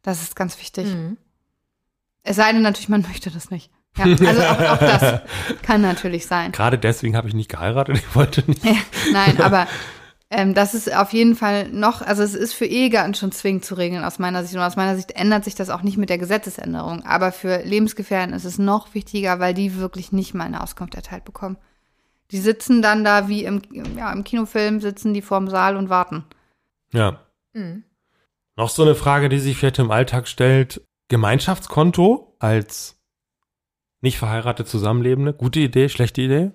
Das 0.01 0.22
ist 0.22 0.36
ganz 0.36 0.60
wichtig. 0.60 0.88
Mhm. 0.88 1.17
Es 2.24 2.38
sei 2.38 2.51
denn 2.51 2.62
natürlich, 2.62 2.89
man 2.89 3.01
möchte 3.07 3.29
das 3.29 3.51
nicht. 3.51 3.72
Ja, 3.95 4.05
also 4.05 4.41
auch, 4.41 4.60
auch 4.72 4.79
das 4.79 5.22
kann 5.62 5.81
natürlich 5.81 6.25
sein. 6.25 6.51
Gerade 6.51 6.79
deswegen 6.79 7.15
habe 7.15 7.27
ich 7.27 7.36
nicht 7.36 7.50
geheiratet. 7.50 7.98
Ich 7.98 8.15
wollte 8.15 8.43
nicht. 8.48 8.65
Ja, 8.65 8.75
nein, 9.12 9.39
aber 9.39 9.67
ähm, 10.35 10.55
das 10.55 10.73
ist 10.73 10.91
auf 10.91 11.13
jeden 11.13 11.35
Fall 11.35 11.69
noch, 11.69 12.01
also 12.01 12.23
es 12.23 12.33
ist 12.33 12.53
für 12.53 12.65
Ehegatten 12.65 13.13
schon 13.13 13.31
zwingend 13.31 13.65
zu 13.65 13.75
regeln 13.75 14.03
aus 14.03 14.17
meiner 14.17 14.43
Sicht. 14.43 14.55
Und 14.55 14.61
aus 14.61 14.75
meiner 14.75 14.95
Sicht 14.95 15.11
ändert 15.11 15.43
sich 15.43 15.53
das 15.53 15.69
auch 15.69 15.83
nicht 15.83 15.97
mit 15.97 16.09
der 16.09 16.17
Gesetzesänderung. 16.17 17.03
Aber 17.03 17.31
für 17.31 17.61
Lebensgefährten 17.63 18.33
ist 18.33 18.43
es 18.43 18.57
noch 18.57 18.95
wichtiger, 18.95 19.39
weil 19.39 19.53
die 19.53 19.77
wirklich 19.77 20.11
nicht 20.11 20.33
mal 20.33 20.45
eine 20.45 20.61
Auskunft 20.61 20.95
erteilt 20.95 21.23
bekommen. 21.23 21.57
Die 22.31 22.39
sitzen 22.39 22.81
dann 22.81 23.03
da 23.03 23.27
wie 23.27 23.45
im, 23.45 23.61
ja, 23.95 24.11
im 24.11 24.23
Kinofilm, 24.23 24.81
sitzen 24.81 25.13
die 25.13 25.21
vorm 25.21 25.47
Saal 25.49 25.77
und 25.77 25.89
warten. 25.89 26.23
Ja. 26.91 27.19
Mhm. 27.53 27.83
Noch 28.55 28.69
so 28.69 28.81
eine 28.81 28.95
Frage, 28.95 29.29
die 29.29 29.39
sich 29.39 29.55
vielleicht 29.55 29.77
im 29.77 29.91
Alltag 29.91 30.27
stellt. 30.27 30.81
Gemeinschaftskonto 31.09 32.35
als 32.39 32.99
nicht 34.01 34.17
verheiratet 34.17 34.67
Zusammenlebende. 34.67 35.33
Gute 35.33 35.59
Idee, 35.59 35.89
schlechte 35.89 36.23
Idee? 36.23 36.51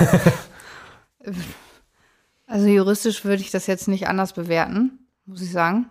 Also 2.46 2.66
juristisch 2.66 3.24
würde 3.24 3.42
ich 3.42 3.50
das 3.50 3.66
jetzt 3.66 3.88
nicht 3.88 4.06
anders 4.06 4.34
bewerten, 4.34 5.08
muss 5.24 5.40
ich 5.40 5.50
sagen, 5.50 5.88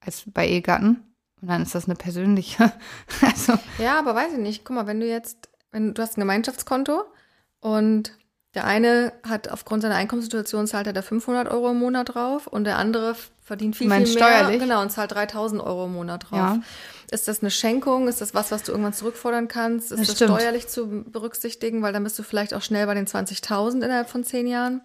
als 0.00 0.22
bei 0.26 0.48
Ehegatten. 0.48 1.14
Und 1.40 1.48
dann 1.48 1.62
ist 1.62 1.74
das 1.74 1.84
eine 1.86 1.94
persönliche. 1.94 2.72
Also, 3.20 3.54
Ja, 3.78 3.98
aber 3.98 4.14
weiß 4.14 4.32
ich 4.32 4.38
nicht. 4.38 4.64
Guck 4.64 4.76
mal, 4.76 4.86
wenn 4.86 5.00
du 5.00 5.06
jetzt, 5.06 5.50
wenn 5.70 5.92
du 5.92 6.02
hast 6.02 6.16
ein 6.16 6.20
Gemeinschaftskonto 6.20 7.04
und 7.60 8.16
der 8.54 8.64
eine 8.64 9.12
hat 9.26 9.48
aufgrund 9.48 9.82
seiner 9.82 9.94
Einkommenssituation 9.94 10.66
zahlt 10.66 10.86
er 10.86 10.92
da 10.92 11.02
500 11.02 11.48
Euro 11.48 11.70
im 11.70 11.78
Monat 11.78 12.14
drauf 12.14 12.46
und 12.46 12.64
der 12.64 12.78
andere 12.78 13.16
verdient 13.40 13.76
viel, 13.76 13.90
viel 13.90 13.98
mehr. 13.98 14.06
steuerlich? 14.06 14.60
Genau, 14.60 14.82
und 14.82 14.90
zahlt 14.90 15.12
3000 15.12 15.62
Euro 15.62 15.86
im 15.86 15.92
Monat 15.94 16.30
drauf. 16.30 16.38
Ja. 16.38 16.60
Ist 17.12 17.28
das 17.28 17.40
eine 17.40 17.50
Schenkung? 17.50 18.08
Ist 18.08 18.20
das 18.20 18.34
was, 18.34 18.50
was 18.50 18.62
du 18.62 18.72
irgendwann 18.72 18.92
zurückfordern 18.94 19.46
kannst? 19.48 19.92
Ist 19.92 20.00
Das 20.08 20.14
das, 20.18 20.28
steuerlich 20.28 20.66
zu 20.68 21.04
berücksichtigen? 21.04 21.82
Weil 21.82 21.92
dann 21.92 22.04
bist 22.04 22.18
du 22.18 22.22
vielleicht 22.22 22.54
auch 22.54 22.62
schnell 22.62 22.86
bei 22.86 22.94
den 22.94 23.06
20.000 23.06 23.84
innerhalb 23.84 24.08
von 24.08 24.24
zehn 24.24 24.46
Jahren. 24.46 24.80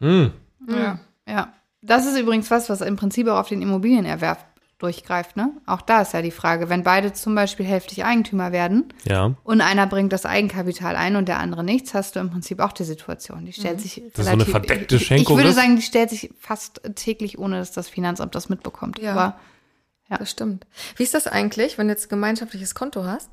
Hm. 0.00 0.32
Ja. 0.68 0.98
ja. 1.28 1.52
Das 1.82 2.06
ist 2.06 2.16
übrigens 2.18 2.50
was, 2.50 2.68
was 2.70 2.80
im 2.80 2.96
Prinzip 2.96 3.26
auch 3.28 3.38
auf 3.38 3.48
den 3.48 3.62
Immobilienerwerb 3.62 4.38
durchgreift, 4.78 5.36
ne? 5.36 5.52
Auch 5.64 5.80
da 5.80 6.02
ist 6.02 6.12
ja 6.12 6.22
die 6.22 6.32
Frage, 6.32 6.68
wenn 6.68 6.82
beide 6.82 7.12
zum 7.12 7.36
Beispiel 7.36 7.64
hälftig 7.64 8.04
Eigentümer 8.04 8.50
werden 8.50 8.92
Ja. 9.04 9.34
und 9.44 9.60
einer 9.60 9.86
bringt 9.86 10.12
das 10.12 10.26
Eigenkapital 10.26 10.96
ein 10.96 11.14
und 11.14 11.28
der 11.28 11.38
andere 11.38 11.62
nichts, 11.62 11.94
hast 11.94 12.16
du 12.16 12.20
im 12.20 12.30
Prinzip 12.30 12.58
auch 12.58 12.72
die 12.72 12.82
Situation. 12.82 13.44
Die 13.44 13.52
stellt 13.52 13.80
sich 13.80 14.02
Das 14.12 14.20
ist 14.20 14.26
so 14.26 14.32
eine 14.32 14.44
verdeckte 14.44 14.98
Schenkung 14.98 15.34
Ich 15.34 15.36
würde 15.38 15.50
ist? 15.50 15.54
sagen, 15.56 15.76
die 15.76 15.82
stellt 15.82 16.10
sich 16.10 16.30
fast 16.38 16.80
täglich, 16.96 17.38
ohne 17.38 17.58
dass 17.58 17.70
das 17.70 17.88
Finanzamt 17.88 18.34
das 18.34 18.48
mitbekommt. 18.48 18.98
Ja. 18.98 19.12
Aber 19.12 19.38
Ja. 20.12 20.18
Das 20.18 20.30
stimmt. 20.30 20.66
Wie 20.96 21.04
ist 21.04 21.14
das 21.14 21.26
eigentlich, 21.26 21.78
wenn 21.78 21.88
du 21.88 21.94
jetzt 21.94 22.06
ein 22.06 22.10
gemeinschaftliches 22.10 22.74
Konto 22.74 23.04
hast 23.04 23.30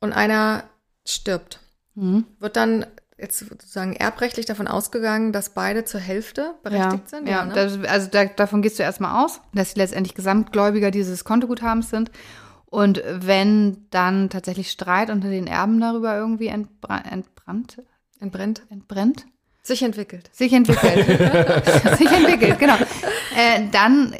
und 0.00 0.12
einer 0.12 0.64
stirbt? 1.06 1.60
Mhm. 1.94 2.24
Wird 2.40 2.56
dann 2.56 2.84
jetzt 3.16 3.38
sozusagen 3.38 3.94
erbrechtlich 3.94 4.44
davon 4.44 4.66
ausgegangen, 4.66 5.32
dass 5.32 5.50
beide 5.50 5.84
zur 5.84 6.00
Hälfte 6.00 6.54
berechtigt 6.64 7.08
sind? 7.10 7.28
Ja, 7.28 7.44
ne? 7.44 7.54
das, 7.54 7.78
also 7.88 8.08
da, 8.10 8.24
davon 8.24 8.60
gehst 8.60 8.80
du 8.80 8.82
erstmal 8.82 9.24
aus, 9.24 9.40
dass 9.54 9.72
sie 9.72 9.78
letztendlich 9.78 10.14
Gesamtgläubiger 10.14 10.90
dieses 10.90 11.24
Kontoguthabens 11.24 11.90
sind. 11.90 12.10
Und 12.66 13.02
wenn 13.06 13.86
dann 13.90 14.30
tatsächlich 14.30 14.70
Streit 14.70 15.10
unter 15.10 15.30
den 15.30 15.46
Erben 15.46 15.80
darüber 15.80 16.16
irgendwie 16.16 16.48
entbra 16.48 16.98
entbrannt, 16.98 17.82
entbrennt. 18.18 18.62
entbrennt, 18.68 19.26
Sich 19.62 19.82
entwickelt. 19.82 20.30
sich 20.32 20.52
entwickelt, 20.52 21.06
sich 21.98 22.10
entwickelt, 22.10 22.58
genau, 22.58 22.76
äh, 23.36 23.68
dann 23.70 24.14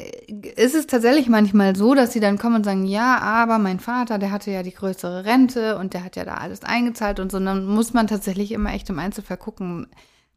ist 0.55 0.75
es 0.75 0.87
tatsächlich 0.87 1.27
manchmal 1.27 1.75
so, 1.75 1.93
dass 1.93 2.13
sie 2.13 2.19
dann 2.19 2.37
kommen 2.37 2.57
und 2.57 2.63
sagen, 2.63 2.85
ja, 2.85 3.17
aber 3.19 3.57
mein 3.57 3.79
Vater, 3.79 4.17
der 4.17 4.31
hatte 4.31 4.51
ja 4.51 4.63
die 4.63 4.73
größere 4.73 5.25
Rente 5.25 5.77
und 5.77 5.93
der 5.93 6.03
hat 6.03 6.15
ja 6.15 6.25
da 6.25 6.35
alles 6.35 6.63
eingezahlt 6.63 7.19
und 7.19 7.31
so. 7.31 7.37
Und 7.37 7.45
dann 7.45 7.65
muss 7.65 7.93
man 7.93 8.07
tatsächlich 8.07 8.51
immer 8.51 8.73
echt 8.73 8.89
im 8.89 8.99
Einzelfall 8.99 9.37
gucken. 9.37 9.87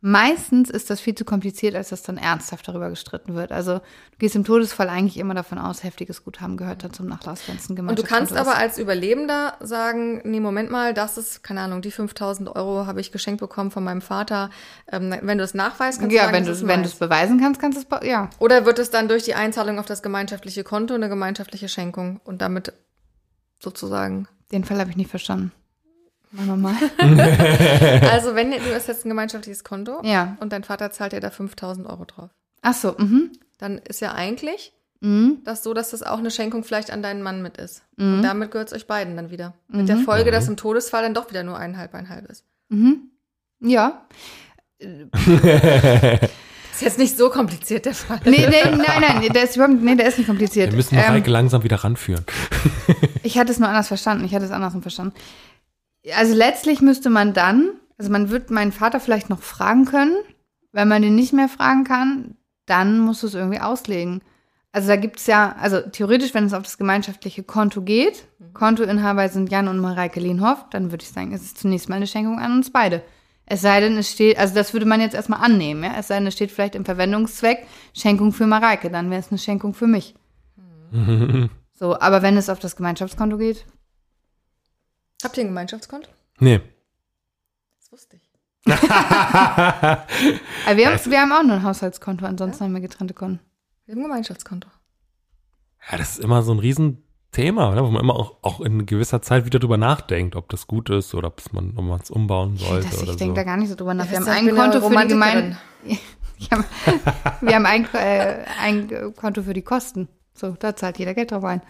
Meistens 0.07 0.69
ist 0.69 0.90
das 0.90 1.01
viel 1.01 1.14
zu 1.14 1.25
kompliziert, 1.25 1.75
als 1.75 1.88
dass 1.88 2.03
dann 2.03 2.19
ernsthaft 2.19 2.69
darüber 2.69 2.90
gestritten 2.90 3.35
wird. 3.35 3.53
Also 3.53 3.79
du 3.79 4.19
gehst 4.19 4.37
im 4.37 4.45
Todesfall 4.45 4.90
eigentlich 4.90 5.17
immer 5.17 5.33
davon 5.33 5.57
aus, 5.57 5.83
heftiges 5.83 6.25
Guthaben 6.25 6.59
gehört 6.59 6.85
dann 6.85 6.93
zum 6.93 7.07
Nachlass, 7.07 7.49
wenn 7.49 7.57
es 7.57 7.71
ein 7.71 7.88
Und 7.88 7.99
du 7.99 8.03
kannst 8.03 8.37
aber 8.37 8.55
als 8.55 8.77
Überlebender 8.77 9.55
sagen, 9.61 10.21
nee, 10.25 10.40
Moment 10.40 10.71
mal, 10.71 10.93
das 10.93 11.17
ist, 11.17 11.43
keine 11.43 11.62
Ahnung, 11.62 11.81
die 11.81 11.90
5000 11.90 12.55
Euro 12.55 12.85
habe 12.85 13.01
ich 13.01 13.12
geschenkt 13.12 13.40
bekommen 13.40 13.71
von 13.71 13.83
meinem 13.83 14.03
Vater. 14.03 14.51
Ähm, 14.93 15.14
wenn 15.23 15.38
du 15.38 15.45
es 15.45 15.55
nachweist, 15.55 16.01
kannst 16.01 16.14
ja, 16.14 16.25
du 16.25 16.33
sagen, 16.33 16.47
wenn 16.47 16.53
du 16.53 16.69
wenn 16.69 16.83
du 16.83 16.88
es 16.90 16.97
beweisen 16.97 17.40
kannst, 17.40 17.59
kannst 17.59 17.79
du 17.79 17.97
es 17.97 18.07
ja. 18.07 18.29
Oder 18.40 18.67
wird 18.67 18.79
es 18.79 18.90
dann 18.90 19.09
durch 19.09 19.23
die 19.23 19.35
Einzahlung 19.35 19.79
auf 19.79 19.87
das 19.87 20.03
gemeinschaftliche 20.03 20.64
Konto 20.64 20.93
eine 20.93 21.09
gemeinschaftliche 21.09 21.71
Schenkung 21.71 22.21
und 22.25 22.43
damit 22.43 22.75
sozusagen. 23.59 24.29
Den 24.53 24.64
Fall 24.64 24.81
habe 24.81 24.90
ich 24.90 24.99
nicht 24.99 25.09
verstanden. 25.09 25.51
Machen 26.35 26.47
wir 26.47 26.57
mal. 26.57 26.75
Also, 28.11 28.35
wenn 28.35 28.51
du 28.51 28.75
hast 28.75 28.88
jetzt 28.88 29.05
ein 29.05 29.09
gemeinschaftliches 29.09 29.64
Konto 29.64 30.01
ja. 30.05 30.37
und 30.40 30.53
dein 30.53 30.64
Vater 30.64 30.90
zahlt 30.90 31.12
dir 31.12 31.20
da 31.20 31.31
5000 31.31 31.87
Euro 31.87 32.05
drauf, 32.05 32.31
Ach 32.62 32.75
so, 32.75 32.94
mhm. 32.99 33.31
dann 33.59 33.79
ist 33.79 34.01
ja 34.01 34.12
eigentlich 34.12 34.73
Mhm. 35.01 35.42
das 35.44 35.62
so, 35.62 35.75
dass 35.75 35.90
das 35.90 36.03
auch 36.03 36.18
eine 36.18 36.31
Schenkung 36.31 36.64
vielleicht 36.64 36.90
an 36.90 37.03
deinen 37.03 37.20
Mann 37.23 37.42
mit 37.42 37.59
ist. 37.59 37.83
Mhm. 37.97 38.14
Und 38.14 38.23
damit 38.23 38.51
gehört 38.51 38.68
es 38.68 38.75
euch 38.75 38.87
beiden 38.87 39.16
dann 39.16 39.31
wieder. 39.31 39.53
Mit 39.68 39.87
der 39.88 39.99
Folge, 39.99 40.31
dass 40.31 40.49
im 40.49 40.57
Todesfall 40.57 41.03
dann 41.03 41.12
doch 41.12 41.29
wieder 41.29 41.42
nur 41.42 41.59
einhalb, 41.59 41.94
einhalb 41.94 42.25
ist. 42.31 42.44
Mhm. 42.70 43.11
Ja. 43.61 44.07
Ist 46.75 46.83
jetzt 46.83 46.99
nicht 46.99 47.16
so 47.16 47.31
kompliziert, 47.31 47.85
der 47.85 47.94
Fall. 47.94 48.18
Nee, 48.25 48.49
nee, 48.51 48.64
nein, 48.64 49.01
nein, 49.01 49.29
der 49.33 49.44
ist 49.44 49.55
überhaupt, 49.55 49.81
nee, 49.81 49.94
der 49.94 50.09
ist 50.09 50.18
nicht 50.18 50.27
kompliziert. 50.27 50.70
Wir 50.70 50.77
müssen 50.77 50.97
Ähm, 50.97 51.03
Mareike 51.03 51.31
langsam 51.31 51.62
wieder 51.62 51.77
ranführen. 51.77 52.25
ich 53.23 53.38
hatte 53.38 53.53
es 53.53 53.61
nur 53.61 53.68
anders 53.68 53.87
verstanden. 53.87 54.25
Ich 54.25 54.35
hatte 54.35 54.44
es 54.44 54.51
andersrum 54.51 54.83
verstanden. 54.83 55.14
Also 56.12 56.35
letztlich 56.35 56.81
müsste 56.81 57.11
man 57.11 57.33
dann, 57.33 57.71
also 57.99 58.11
man 58.11 58.31
wird 58.31 58.51
meinen 58.51 58.73
Vater 58.73 59.01
vielleicht 59.01 59.31
noch 59.31 59.40
fragen 59.40 59.85
können. 59.85 60.17
Wenn 60.73 60.88
man 60.88 61.03
den 61.03 61.14
nicht 61.14 61.33
mehr 61.33 61.49
fragen 61.49 61.85
kann, 61.85 62.37
dann 62.67 62.99
musst 62.99 63.23
du 63.23 63.29
es 63.29 63.35
irgendwie 63.35 63.61
auslegen. 63.61 64.23
Also 64.73 64.88
da 64.88 64.97
gibt 64.97 65.21
es 65.21 65.27
ja, 65.29 65.55
also 65.61 65.81
theoretisch, 65.81 66.35
wenn 66.35 66.47
es 66.47 66.53
auf 66.53 66.64
das 66.64 66.79
gemeinschaftliche 66.79 67.45
Konto 67.45 67.83
geht, 67.83 68.27
Kontoinhaber 68.55 69.29
sind 69.29 69.53
Jan 69.53 69.69
und 69.69 69.79
Mareike 69.79 70.19
Lienhoff, 70.19 70.67
dann 70.71 70.90
würde 70.90 71.05
ich 71.05 71.11
sagen, 71.11 71.33
es 71.33 71.43
ist 71.43 71.59
zunächst 71.59 71.88
mal 71.88 71.97
eine 71.97 72.09
Schenkung 72.09 72.40
an 72.40 72.53
uns 72.53 72.73
beide. 72.73 73.03
Es 73.47 73.61
sei 73.61 73.81
denn, 73.81 73.97
es 73.97 74.11
steht, 74.11 74.38
also 74.38 74.55
das 74.55 74.73
würde 74.73 74.87
man 74.87 75.01
jetzt 75.01 75.14
erstmal 75.14 75.45
annehmen, 75.45 75.85
ja. 75.85 75.93
Es 75.97 76.09
sei 76.09 76.17
denn, 76.17 76.27
es 76.27 76.35
steht 76.35 76.51
vielleicht 76.51 76.75
im 76.75 76.85
Verwendungszweck 76.85 77.67
Schenkung 77.93 78.33
für 78.33 78.47
Mareike, 78.47 78.90
dann 78.90 79.11
wäre 79.11 79.21
es 79.21 79.31
eine 79.31 79.38
Schenkung 79.38 79.75
für 79.75 79.87
mich. 79.87 80.14
So, 81.73 81.99
aber 82.01 82.23
wenn 82.23 82.37
es 82.37 82.49
auf 82.49 82.59
das 82.59 82.75
Gemeinschaftskonto 82.75 83.37
geht, 83.37 83.67
Habt 85.25 85.37
ihr 85.37 85.45
ein 85.45 85.49
Gemeinschaftskonto? 85.49 86.09
nee. 86.39 86.61
Das 87.79 87.93
wusste 87.93 88.17
ich. 88.17 88.23
Aber 88.67 88.77
wir, 90.77 90.91
haben, 90.91 91.11
wir 91.11 91.21
haben 91.21 91.33
auch 91.33 91.43
nur 91.43 91.57
ein 91.57 91.63
Haushaltskonto, 91.63 92.25
ansonsten 92.25 92.65
haben 92.65 92.73
wir 92.75 92.81
getrennte 92.81 93.15
Konten. 93.15 93.41
Wir 93.87 93.95
haben 93.95 94.01
ein 94.01 94.05
Gemeinschaftskonto. 94.05 94.69
Ja, 95.91 95.99
das 95.99 96.13
ist 96.13 96.25
immer 96.25 96.43
so 96.43 96.53
ein 96.53 96.59
Riesenthema, 96.59 97.73
oder? 97.73 97.85
wo 97.85 97.91
man 97.91 98.03
immer 98.03 98.15
auch, 98.17 98.39
auch 98.43 98.61
in 98.63 98.87
gewisser 98.87 99.21
Zeit 99.21 99.45
wieder 99.45 99.59
drüber 99.59 99.77
nachdenkt, 99.77 100.35
ob 100.35 100.49
das 100.49 100.67
gut 100.67 100.89
ist 100.91 101.15
oder 101.15 101.29
ob 101.29 101.43
man 101.53 101.77
es 102.03 102.11
umbauen 102.11 102.57
sollte 102.57 102.89
Das, 102.89 103.03
ich 103.03 103.17
denke 103.17 103.27
so. 103.27 103.35
da 103.35 103.43
gar 103.45 103.57
nicht 103.59 103.69
so 103.69 103.75
drüber 103.75 103.93
nach. 103.95 104.07
Ja, 104.07 104.13
wir 104.13 104.35
haben 104.35 104.49
ein 104.49 104.55
Konto 104.55 104.81
für 104.81 104.97
die 104.97 105.09
Gemeinde. 105.09 105.57
Romantikerin. 105.83 105.99
Wir 106.37 106.51
haben, 106.51 106.65
wir 107.43 107.55
haben 107.55 107.67
ein, 107.67 107.95
äh, 107.95 108.45
ein 108.61 109.15
Konto 109.15 109.43
für 109.43 109.53
die 109.55 109.63
Kosten. 109.63 110.09
So, 110.35 110.51
da 110.59 110.75
zahlt 110.75 110.99
jeder 110.99 111.15
Geld 111.15 111.31
drauf 111.31 111.45
ein. 111.45 111.63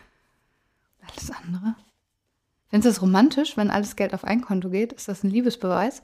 Alles 1.06 1.30
andere? 1.30 1.74
Findest 2.74 2.86
du 2.88 2.90
das 2.90 3.02
romantisch, 3.02 3.56
wenn 3.56 3.70
alles 3.70 3.94
Geld 3.94 4.14
auf 4.14 4.24
ein 4.24 4.40
Konto 4.40 4.68
geht? 4.68 4.92
Ist 4.92 5.06
das 5.06 5.22
ein 5.22 5.30
Liebesbeweis? 5.30 6.02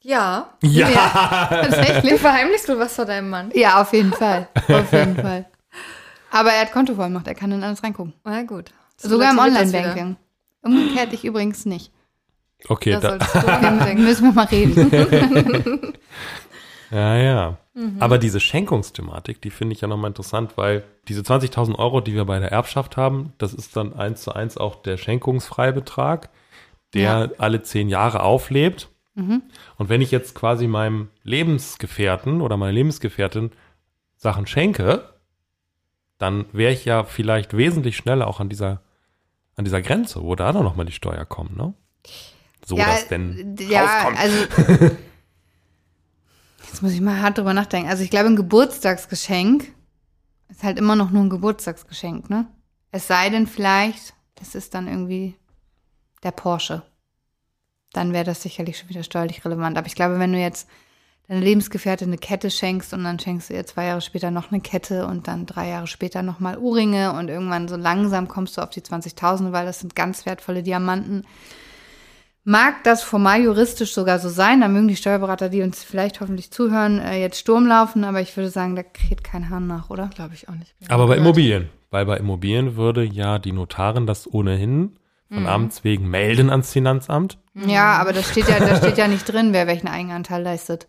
Ja. 0.00 0.54
Ja, 0.60 0.88
Tatsächlich? 1.48 2.14
Du 2.14 2.18
verheimlichst 2.18 2.68
du 2.68 2.76
was 2.80 2.96
vor 2.96 3.04
deinem 3.04 3.30
Mann? 3.30 3.52
Ja, 3.54 3.80
auf 3.80 3.92
jeden 3.92 4.12
Fall. 4.12 4.48
Auf 4.66 4.92
jeden 4.92 5.14
Fall. 5.14 5.44
Aber 6.32 6.50
er 6.50 6.62
hat 6.62 6.72
Kontovollmacht, 6.72 7.28
er 7.28 7.36
kann 7.36 7.52
in 7.52 7.62
alles 7.62 7.84
reingucken. 7.84 8.14
Na 8.24 8.42
gut. 8.42 8.72
Das 9.00 9.08
Sogar 9.08 9.30
im 9.30 9.38
Online-Banking. 9.38 10.16
Umgekehrt 10.62 11.12
ich 11.12 11.24
übrigens 11.24 11.64
nicht. 11.64 11.92
Okay, 12.68 12.98
Da 13.00 13.16
da, 13.16 13.94
müssen 13.94 14.24
wir 14.24 14.32
mal 14.32 14.46
reden. 14.46 14.90
ja, 16.90 17.16
ja. 17.18 17.56
Mhm. 17.80 17.96
Aber 18.02 18.18
diese 18.18 18.40
Schenkungsthematik, 18.40 19.40
die 19.40 19.50
finde 19.50 19.74
ich 19.74 19.80
ja 19.80 19.88
nochmal 19.88 20.10
interessant, 20.10 20.52
weil 20.56 20.84
diese 21.08 21.22
20.000 21.22 21.78
Euro, 21.78 22.00
die 22.00 22.14
wir 22.14 22.24
bei 22.26 22.38
der 22.38 22.52
Erbschaft 22.52 22.96
haben, 22.96 23.32
das 23.38 23.54
ist 23.54 23.74
dann 23.76 23.94
eins 23.94 24.22
zu 24.22 24.32
eins 24.34 24.58
auch 24.58 24.82
der 24.82 24.96
Schenkungsfreibetrag, 24.98 26.28
der 26.92 27.02
Ja. 27.02 27.28
alle 27.38 27.62
zehn 27.62 27.88
Jahre 27.88 28.22
auflebt. 28.22 28.88
Mhm. 29.14 29.42
Und 29.76 29.88
wenn 29.88 30.02
ich 30.02 30.10
jetzt 30.10 30.34
quasi 30.34 30.66
meinem 30.66 31.08
Lebensgefährten 31.24 32.40
oder 32.42 32.56
meiner 32.56 32.72
Lebensgefährtin 32.72 33.50
Sachen 34.16 34.46
schenke, 34.46 35.08
dann 36.18 36.44
wäre 36.52 36.72
ich 36.72 36.84
ja 36.84 37.04
vielleicht 37.04 37.56
wesentlich 37.56 37.96
schneller 37.96 38.26
auch 38.26 38.40
an 38.40 38.50
dieser, 38.50 38.82
an 39.56 39.64
dieser 39.64 39.80
Grenze, 39.80 40.22
wo 40.22 40.34
da 40.34 40.52
dann 40.52 40.64
nochmal 40.64 40.84
die 40.86 40.92
Steuer 40.92 41.24
kommt, 41.24 41.56
ne? 41.56 41.72
So 42.66 42.76
dass 42.76 43.08
denn 43.08 43.56
ja, 43.58 43.84
rauskommt. 43.84 44.18
also 44.18 44.96
jetzt 46.70 46.82
muss 46.82 46.92
ich 46.92 47.00
mal 47.00 47.20
hart 47.20 47.38
drüber 47.38 47.52
nachdenken. 47.52 47.88
Also 47.88 48.04
ich 48.04 48.10
glaube, 48.10 48.28
ein 48.28 48.36
Geburtstagsgeschenk 48.36 49.72
ist 50.48 50.62
halt 50.62 50.78
immer 50.78 50.96
noch 50.96 51.10
nur 51.10 51.22
ein 51.22 51.30
Geburtstagsgeschenk, 51.30 52.30
ne? 52.30 52.46
Es 52.92 53.06
sei 53.06 53.28
denn 53.28 53.46
vielleicht, 53.46 54.14
es 54.40 54.54
ist 54.54 54.74
dann 54.74 54.88
irgendwie 54.88 55.36
der 56.22 56.30
Porsche. 56.30 56.82
Dann 57.92 58.12
wäre 58.12 58.24
das 58.24 58.42
sicherlich 58.42 58.78
schon 58.78 58.88
wieder 58.88 59.02
steuerlich 59.02 59.44
relevant. 59.44 59.76
Aber 59.76 59.86
ich 59.86 59.94
glaube, 59.94 60.18
wenn 60.18 60.32
du 60.32 60.38
jetzt 60.38 60.68
deine 61.28 61.40
Lebensgefährtin 61.40 62.08
eine 62.08 62.18
Kette 62.18 62.50
schenkst 62.50 62.92
und 62.92 63.04
dann 63.04 63.18
schenkst 63.18 63.50
du 63.50 63.54
ihr 63.54 63.66
zwei 63.66 63.86
Jahre 63.86 64.00
später 64.00 64.30
noch 64.30 64.50
eine 64.50 64.60
Kette 64.60 65.06
und 65.06 65.28
dann 65.28 65.46
drei 65.46 65.68
Jahre 65.68 65.86
später 65.86 66.22
nochmal 66.22 66.58
Ohrringe 66.58 67.12
und 67.12 67.28
irgendwann 67.28 67.68
so 67.68 67.76
langsam 67.76 68.28
kommst 68.28 68.56
du 68.56 68.62
auf 68.62 68.70
die 68.70 68.82
20.000, 68.82 69.52
weil 69.52 69.66
das 69.66 69.80
sind 69.80 69.94
ganz 69.94 70.26
wertvolle 70.26 70.62
Diamanten. 70.62 71.24
Mag 72.44 72.84
das 72.84 73.02
formal 73.02 73.42
juristisch 73.42 73.92
sogar 73.92 74.18
so 74.18 74.30
sein, 74.30 74.62
da 74.62 74.68
mögen 74.68 74.88
die 74.88 74.96
Steuerberater, 74.96 75.50
die 75.50 75.62
uns 75.62 75.84
vielleicht 75.84 76.20
hoffentlich 76.20 76.50
zuhören, 76.50 76.98
äh, 76.98 77.20
jetzt 77.20 77.38
Sturm 77.38 77.66
laufen, 77.66 78.02
aber 78.02 78.20
ich 78.22 78.34
würde 78.36 78.48
sagen, 78.48 78.76
da 78.76 78.82
kräht 78.82 79.22
kein 79.22 79.50
Hahn 79.50 79.66
nach, 79.66 79.90
oder? 79.90 80.08
Glaube 80.14 80.34
ich 80.34 80.48
auch 80.48 80.54
nicht. 80.54 80.74
Aber 80.88 81.06
bei. 81.06 81.18
Immobilien, 81.18 81.68
weil 81.90 82.06
bei 82.06 82.16
Immobilien 82.16 82.76
würde 82.76 83.04
ja 83.04 83.38
die 83.38 83.52
Notarin 83.52 84.06
das 84.06 84.32
ohnehin 84.32 84.96
von 85.32 85.46
Amts 85.46 85.84
wegen 85.84 86.08
melden 86.08 86.50
ans 86.50 86.72
Finanzamt. 86.72 87.38
Ja, 87.54 87.98
aber 87.98 88.12
da 88.12 88.22
steht 88.22 88.48
ja, 88.48 88.58
da 88.58 88.76
steht 88.76 88.98
ja 88.98 89.06
nicht 89.06 89.30
drin, 89.30 89.52
wer 89.52 89.66
welchen 89.66 89.86
Eigenanteil 89.86 90.42
leistet. 90.42 90.88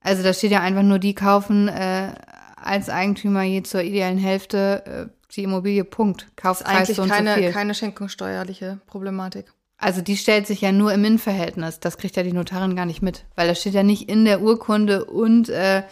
Also 0.00 0.22
da 0.22 0.32
steht 0.32 0.52
ja 0.52 0.60
einfach 0.60 0.84
nur, 0.84 1.00
die 1.00 1.14
kaufen 1.14 1.66
äh, 1.66 2.12
als 2.56 2.88
Eigentümer 2.88 3.42
je 3.42 3.62
zur 3.62 3.82
idealen 3.82 4.18
Hälfte 4.18 5.08
äh, 5.10 5.32
die 5.34 5.42
Immobilie, 5.42 5.84
Punkt. 5.84 6.28
Das 6.36 6.60
ist 6.60 6.66
eigentlich 6.66 6.96
so 6.96 7.02
so 7.02 7.08
keine, 7.08 7.34
viel. 7.34 7.50
keine 7.50 7.74
schenkungssteuerliche 7.74 8.78
Problematik. 8.86 9.52
Also 9.78 10.00
die 10.00 10.16
stellt 10.16 10.46
sich 10.46 10.62
ja 10.62 10.72
nur 10.72 10.92
im 10.92 11.04
Innenverhältnis. 11.04 11.80
Das 11.80 11.98
kriegt 11.98 12.16
ja 12.16 12.22
die 12.22 12.32
Notarin 12.32 12.76
gar 12.76 12.86
nicht 12.86 13.02
mit. 13.02 13.24
Weil 13.34 13.48
das 13.48 13.60
steht 13.60 13.74
ja 13.74 13.82
nicht 13.82 14.08
in 14.08 14.24
der 14.24 14.40
Urkunde 14.40 15.04
und 15.04 15.48
äh, 15.48 15.82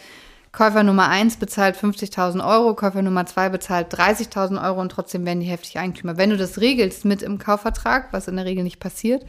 Käufer 0.52 0.84
Nummer 0.84 1.08
1 1.08 1.36
bezahlt 1.36 1.76
50.000 1.76 2.46
Euro, 2.46 2.74
Käufer 2.74 3.02
Nummer 3.02 3.26
2 3.26 3.48
bezahlt 3.48 3.92
30.000 3.92 4.64
Euro 4.64 4.80
und 4.80 4.90
trotzdem 4.90 5.26
werden 5.26 5.40
die 5.40 5.46
heftig 5.46 5.78
Eigentümer. 5.78 6.16
Wenn 6.16 6.30
du 6.30 6.36
das 6.36 6.60
regelst 6.60 7.04
mit 7.04 7.22
im 7.22 7.38
Kaufvertrag, 7.38 8.12
was 8.12 8.28
in 8.28 8.36
der 8.36 8.44
Regel 8.44 8.62
nicht 8.62 8.78
passiert, 8.78 9.26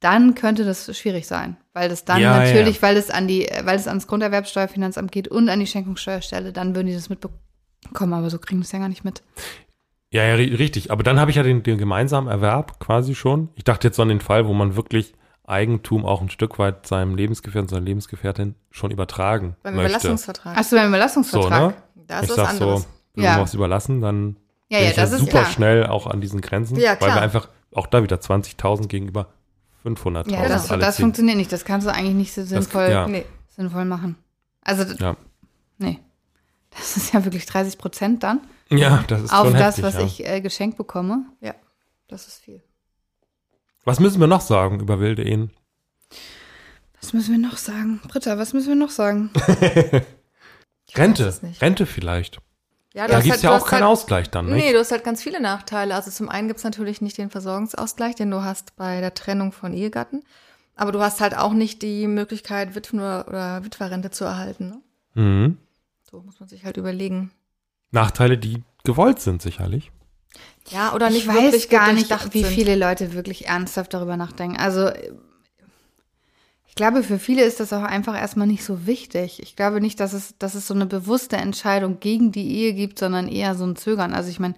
dann 0.00 0.34
könnte 0.34 0.64
das 0.64 0.96
schwierig 0.96 1.26
sein. 1.26 1.56
Weil 1.72 1.88
das 1.88 2.04
dann 2.04 2.20
Ja, 2.20 2.38
natürlich, 2.38 2.76
ja. 2.76 2.82
weil 2.82 2.96
es 2.98 3.10
an 3.10 3.26
die, 3.26 3.48
weil 3.64 3.76
es 3.76 3.88
ans 3.88 4.06
Grunderwerbsteuerfinanzamt 4.06 5.10
geht 5.10 5.26
und 5.26 5.48
an 5.48 5.58
die 5.58 5.66
Schenkungssteuerstelle, 5.66 6.52
dann 6.52 6.76
würden 6.76 6.86
die 6.86 6.94
das 6.94 7.08
mitbekommen. 7.08 8.12
Aber 8.12 8.30
so 8.30 8.38
kriegen 8.38 8.60
die 8.60 8.64
es 8.64 8.72
ja 8.72 8.78
gar 8.78 8.88
nicht 8.88 9.04
mit. 9.04 9.22
Ja, 10.10 10.24
ja, 10.24 10.34
ri- 10.36 10.58
richtig. 10.58 10.90
Aber 10.90 11.02
dann 11.02 11.20
habe 11.20 11.30
ich 11.30 11.36
ja 11.36 11.42
den, 11.42 11.62
den 11.62 11.76
gemeinsamen 11.78 12.28
Erwerb 12.28 12.80
quasi 12.80 13.14
schon. 13.14 13.50
Ich 13.54 13.64
dachte 13.64 13.88
jetzt 13.88 13.96
so 13.96 14.02
an 14.02 14.08
den 14.08 14.20
Fall, 14.20 14.46
wo 14.46 14.54
man 14.54 14.74
wirklich 14.76 15.14
Eigentum 15.46 16.04
auch 16.04 16.20
ein 16.20 16.30
Stück 16.30 16.58
weit 16.58 16.86
seinem 16.86 17.14
Lebensgefährten, 17.16 17.68
seiner 17.68 17.84
Lebensgefährtin 17.84 18.54
schon 18.70 18.90
übertragen 18.90 19.56
Beim 19.62 19.74
möchte. 19.76 19.88
Überlassungsvertrag. 19.90 20.56
Achso, 20.56 20.76
beim 20.76 20.84
So, 20.84 20.88
Überlassungsvertrag. 20.88 21.60
ne? 21.60 21.74
Da 22.06 22.16
ich 22.18 22.22
ist 22.24 22.30
was 22.30 22.36
sag 22.36 22.46
so, 22.56 22.64
anderes. 22.64 22.88
wenn 23.14 23.24
Ja. 23.24 23.36
wir 23.36 23.42
was 23.42 23.54
überlassen, 23.54 24.00
dann 24.00 24.36
Ja, 24.68 24.78
bin 24.78 24.84
ja, 24.84 24.90
ich 24.90 24.96
das 24.96 25.10
ja 25.10 25.16
ist 25.16 25.20
super 25.20 25.40
klar. 25.40 25.50
schnell 25.52 25.86
auch 25.86 26.06
an 26.06 26.20
diesen 26.20 26.40
Grenzen. 26.40 26.76
Ja, 26.76 26.92
Weil 26.92 27.00
wir 27.00 27.12
klar. 27.12 27.20
einfach 27.22 27.48
auch 27.74 27.86
da 27.86 28.02
wieder 28.02 28.16
20.000 28.16 28.88
gegenüber 28.88 29.28
500.000. 29.84 30.30
Ja, 30.32 30.48
das, 30.48 30.70
alle 30.70 30.80
das 30.80 30.96
ziehen. 30.96 31.02
funktioniert 31.04 31.36
nicht. 31.36 31.52
Das 31.52 31.64
kannst 31.64 31.86
du 31.86 31.92
eigentlich 31.92 32.14
nicht 32.14 32.32
so 32.34 32.42
sinnvoll, 32.44 32.88
ja. 32.90 33.06
Nee. 33.08 33.24
sinnvoll 33.48 33.84
machen. 33.84 34.16
Also, 34.62 34.84
nee. 35.78 35.98
Das 36.70 36.96
ist 36.96 37.12
ja 37.14 37.24
wirklich 37.24 37.46
30 37.46 37.78
Prozent 37.78 38.22
dann 38.22 38.40
Ja, 38.70 39.04
das 39.08 39.22
ist 39.22 39.32
auf 39.32 39.46
schon 39.46 39.52
das, 39.54 39.76
heftig, 39.78 39.84
was 39.84 39.94
ja. 39.94 40.00
ich 40.04 40.26
äh, 40.26 40.40
geschenkt 40.40 40.76
bekomme. 40.76 41.24
Ja, 41.40 41.54
das 42.08 42.28
ist 42.28 42.42
viel. 42.42 42.62
Was 43.84 44.00
müssen 44.00 44.20
wir 44.20 44.26
noch 44.26 44.42
sagen 44.42 44.80
über 44.80 45.00
wilde 45.00 45.22
Ehen? 45.22 45.50
Was 47.00 47.12
müssen 47.12 47.32
wir 47.32 47.38
noch 47.48 47.56
sagen? 47.56 48.00
Britta, 48.08 48.36
was 48.38 48.52
müssen 48.52 48.68
wir 48.68 48.74
noch 48.74 48.90
sagen? 48.90 49.30
Rente, 50.94 51.24
es. 51.26 51.40
Rente 51.62 51.86
vielleicht. 51.86 52.40
Ja, 52.94 53.06
Da 53.06 53.20
gibt 53.20 53.26
es 53.36 53.42
halt- 53.42 53.42
ja 53.44 53.56
auch 53.56 53.66
keinen 53.66 53.82
halt, 53.82 53.92
Ausgleich 53.92 54.30
dann, 54.30 54.46
nicht? 54.46 54.56
Nee, 54.56 54.72
du 54.72 54.78
hast 54.78 54.90
halt 54.90 55.04
ganz 55.04 55.22
viele 55.22 55.40
Nachteile. 55.40 55.94
Also 55.94 56.10
zum 56.10 56.28
einen 56.28 56.48
gibt's 56.48 56.64
natürlich 56.64 57.00
nicht 57.00 57.16
den 57.18 57.30
Versorgungsausgleich, 57.30 58.14
den 58.14 58.30
du 58.30 58.42
hast 58.42 58.76
bei 58.76 59.00
der 59.00 59.14
Trennung 59.14 59.52
von 59.52 59.72
Ehegatten. 59.72 60.24
Aber 60.74 60.92
du 60.92 61.00
hast 61.00 61.20
halt 61.20 61.36
auch 61.36 61.52
nicht 61.52 61.82
die 61.82 62.06
Möglichkeit, 62.06 62.74
Witwen- 62.74 63.00
oder, 63.00 63.26
oder 63.28 63.64
Witwerrente 63.64 64.10
zu 64.10 64.24
erhalten. 64.24 64.68
Ne? 64.68 65.22
Mhm. 65.22 65.58
So 66.10 66.20
muss 66.22 66.40
man 66.40 66.48
sich 66.48 66.64
halt 66.64 66.76
überlegen. 66.76 67.30
Nachteile, 67.90 68.38
die 68.38 68.62
gewollt 68.84 69.20
sind, 69.20 69.42
sicherlich. 69.42 69.90
Ja, 70.70 70.94
oder 70.94 71.10
nicht 71.10 71.22
ich 71.22 71.28
weiß 71.28 71.68
gar 71.68 71.92
nicht, 71.92 72.10
wie 72.34 72.42
sind. 72.42 72.52
viele 72.52 72.76
Leute 72.76 73.14
wirklich 73.14 73.46
ernsthaft 73.46 73.94
darüber 73.94 74.16
nachdenken. 74.16 74.58
Also, 74.58 74.90
ich 76.66 76.74
glaube, 76.74 77.02
für 77.02 77.18
viele 77.18 77.42
ist 77.42 77.60
das 77.60 77.72
auch 77.72 77.82
einfach 77.82 78.16
erstmal 78.16 78.46
nicht 78.46 78.64
so 78.64 78.86
wichtig. 78.86 79.42
Ich 79.42 79.56
glaube 79.56 79.80
nicht, 79.80 79.98
dass 80.00 80.12
es, 80.12 80.36
dass 80.38 80.54
es 80.54 80.66
so 80.66 80.74
eine 80.74 80.86
bewusste 80.86 81.36
Entscheidung 81.36 82.00
gegen 82.00 82.32
die 82.32 82.50
Ehe 82.50 82.74
gibt, 82.74 82.98
sondern 82.98 83.28
eher 83.28 83.54
so 83.54 83.64
ein 83.64 83.76
Zögern. 83.76 84.14
Also, 84.14 84.30
ich 84.30 84.40
meine, 84.40 84.54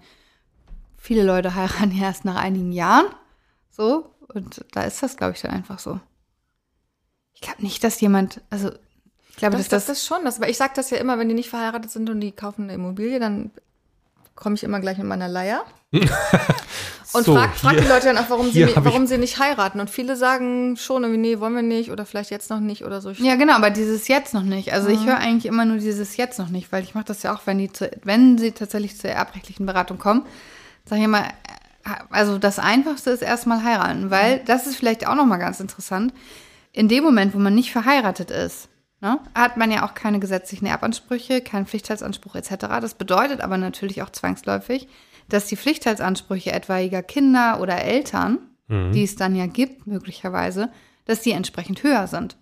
viele 0.97 1.23
Leute 1.23 1.55
heiraten 1.55 1.91
ja 1.91 2.03
erst 2.07 2.25
nach 2.25 2.35
einigen 2.35 2.71
Jahren. 2.71 3.07
So. 3.69 4.13
Und 4.33 4.65
da 4.71 4.83
ist 4.83 5.01
das, 5.01 5.17
glaube 5.17 5.33
ich, 5.33 5.41
dann 5.41 5.51
einfach 5.51 5.79
so. 5.79 5.99
Ich 7.33 7.41
glaube 7.41 7.63
nicht, 7.63 7.83
dass 7.83 7.99
jemand, 8.01 8.41
also, 8.49 8.71
glaube, 9.41 9.57
Das, 9.57 9.67
dass 9.67 9.85
das 9.87 9.97
ist 9.99 10.07
schon, 10.07 10.23
das, 10.23 10.39
weil 10.39 10.49
ich 10.49 10.57
sage 10.57 10.71
das 10.75 10.89
ja 10.89 10.97
immer, 10.97 11.19
wenn 11.19 11.27
die 11.29 11.35
nicht 11.35 11.49
verheiratet 11.49 11.91
sind 11.91 12.09
und 12.09 12.19
die 12.21 12.31
kaufen 12.31 12.63
eine 12.63 12.73
Immobilie, 12.73 13.19
dann 13.19 13.51
komme 14.35 14.55
ich 14.55 14.63
immer 14.63 14.79
gleich 14.79 14.97
mit 14.97 15.05
meiner 15.07 15.27
Leier 15.27 15.63
und 15.91 17.25
So, 17.25 17.35
frag, 17.35 17.55
frag 17.55 17.71
hier- 17.73 17.81
die 17.81 17.87
Leute 17.87 18.05
dann 18.07 18.17
auch, 18.17 18.29
warum, 18.29 18.49
sie, 18.51 18.65
warum 18.77 19.05
sie 19.05 19.17
nicht 19.17 19.37
heiraten. 19.39 19.79
Und 19.79 19.89
viele 19.89 20.15
sagen 20.15 20.77
schon 20.77 21.03
irgendwie, 21.03 21.19
nee, 21.19 21.39
wollen 21.39 21.53
wir 21.55 21.61
nicht 21.61 21.91
oder 21.91 22.05
vielleicht 22.05 22.31
jetzt 22.31 22.49
noch 22.49 22.59
nicht 22.59 22.83
oder 22.85 23.01
so. 23.01 23.11
Ja, 23.11 23.35
genau, 23.35 23.53
aber 23.55 23.69
dieses 23.69 24.07
jetzt 24.07 24.33
noch 24.33 24.43
nicht. 24.43 24.73
Also 24.73 24.89
Mhm. 24.89 24.95
ich 24.95 25.05
höre 25.05 25.17
eigentlich 25.17 25.45
immer 25.45 25.65
nur 25.65 25.77
dieses 25.77 26.17
jetzt 26.17 26.39
noch 26.39 26.49
nicht, 26.49 26.71
weil 26.71 26.83
ich 26.83 26.95
mache 26.95 27.05
das 27.05 27.23
ja 27.23 27.35
auch, 27.35 27.41
wenn 27.45 27.57
die 27.57 27.71
zu, 27.71 27.91
wenn 28.03 28.37
sie 28.37 28.51
tatsächlich 28.53 28.97
zur 28.97 29.09
erbrechtlichen 29.11 29.65
Beratung 29.65 29.97
kommen, 29.99 30.25
sage 30.85 31.01
ich 31.01 31.05
immer, 31.05 31.25
äh, 31.25 31.89
also 32.09 32.37
das 32.37 32.57
Einfachste 32.59 33.09
ist 33.11 33.21
erstmal 33.21 33.63
heiraten, 33.63 34.09
weil 34.09 34.37
Mhm. 34.37 34.45
das 34.45 34.65
ist 34.67 34.77
vielleicht 34.77 35.05
auch 35.07 35.15
nochmal 35.15 35.39
ganz 35.39 35.59
interessant. 35.59 36.13
In 36.71 36.87
dem 36.87 37.03
Moment, 37.03 37.33
wo 37.35 37.39
man 37.39 37.53
nicht 37.53 37.71
verheiratet 37.73 38.31
ist, 38.31 38.69
ne, 39.01 39.19
hat 39.35 39.57
man 39.57 39.71
ja 39.71 39.85
auch 39.85 39.93
keine 39.93 40.19
gesetzlichen 40.19 40.65
Erbansprüche, 40.65 41.41
keinen 41.41 41.65
Pflichtteilsanspruch 41.65 42.35
etc. 42.35 42.51
Das 42.81 42.93
bedeutet 42.93 43.41
aber 43.41 43.57
natürlich 43.57 44.01
auch 44.01 44.09
zwangsläufig, 44.09 44.87
dass 45.29 45.47
die 45.47 45.57
Pflichtteilsansprüche 45.57 46.51
etwaiger 46.51 47.03
Kinder 47.03 47.59
oder 47.61 47.81
Eltern, 47.81 48.39
Mhm. 48.67 48.93
die 48.93 49.03
es 49.03 49.15
dann 49.15 49.35
ja 49.35 49.47
gibt, 49.47 49.85
möglicherweise, 49.85 50.69
dass 51.05 51.21
die 51.21 51.31
entsprechend 51.31 51.83
höher 51.83 52.07
sind. 52.07 52.37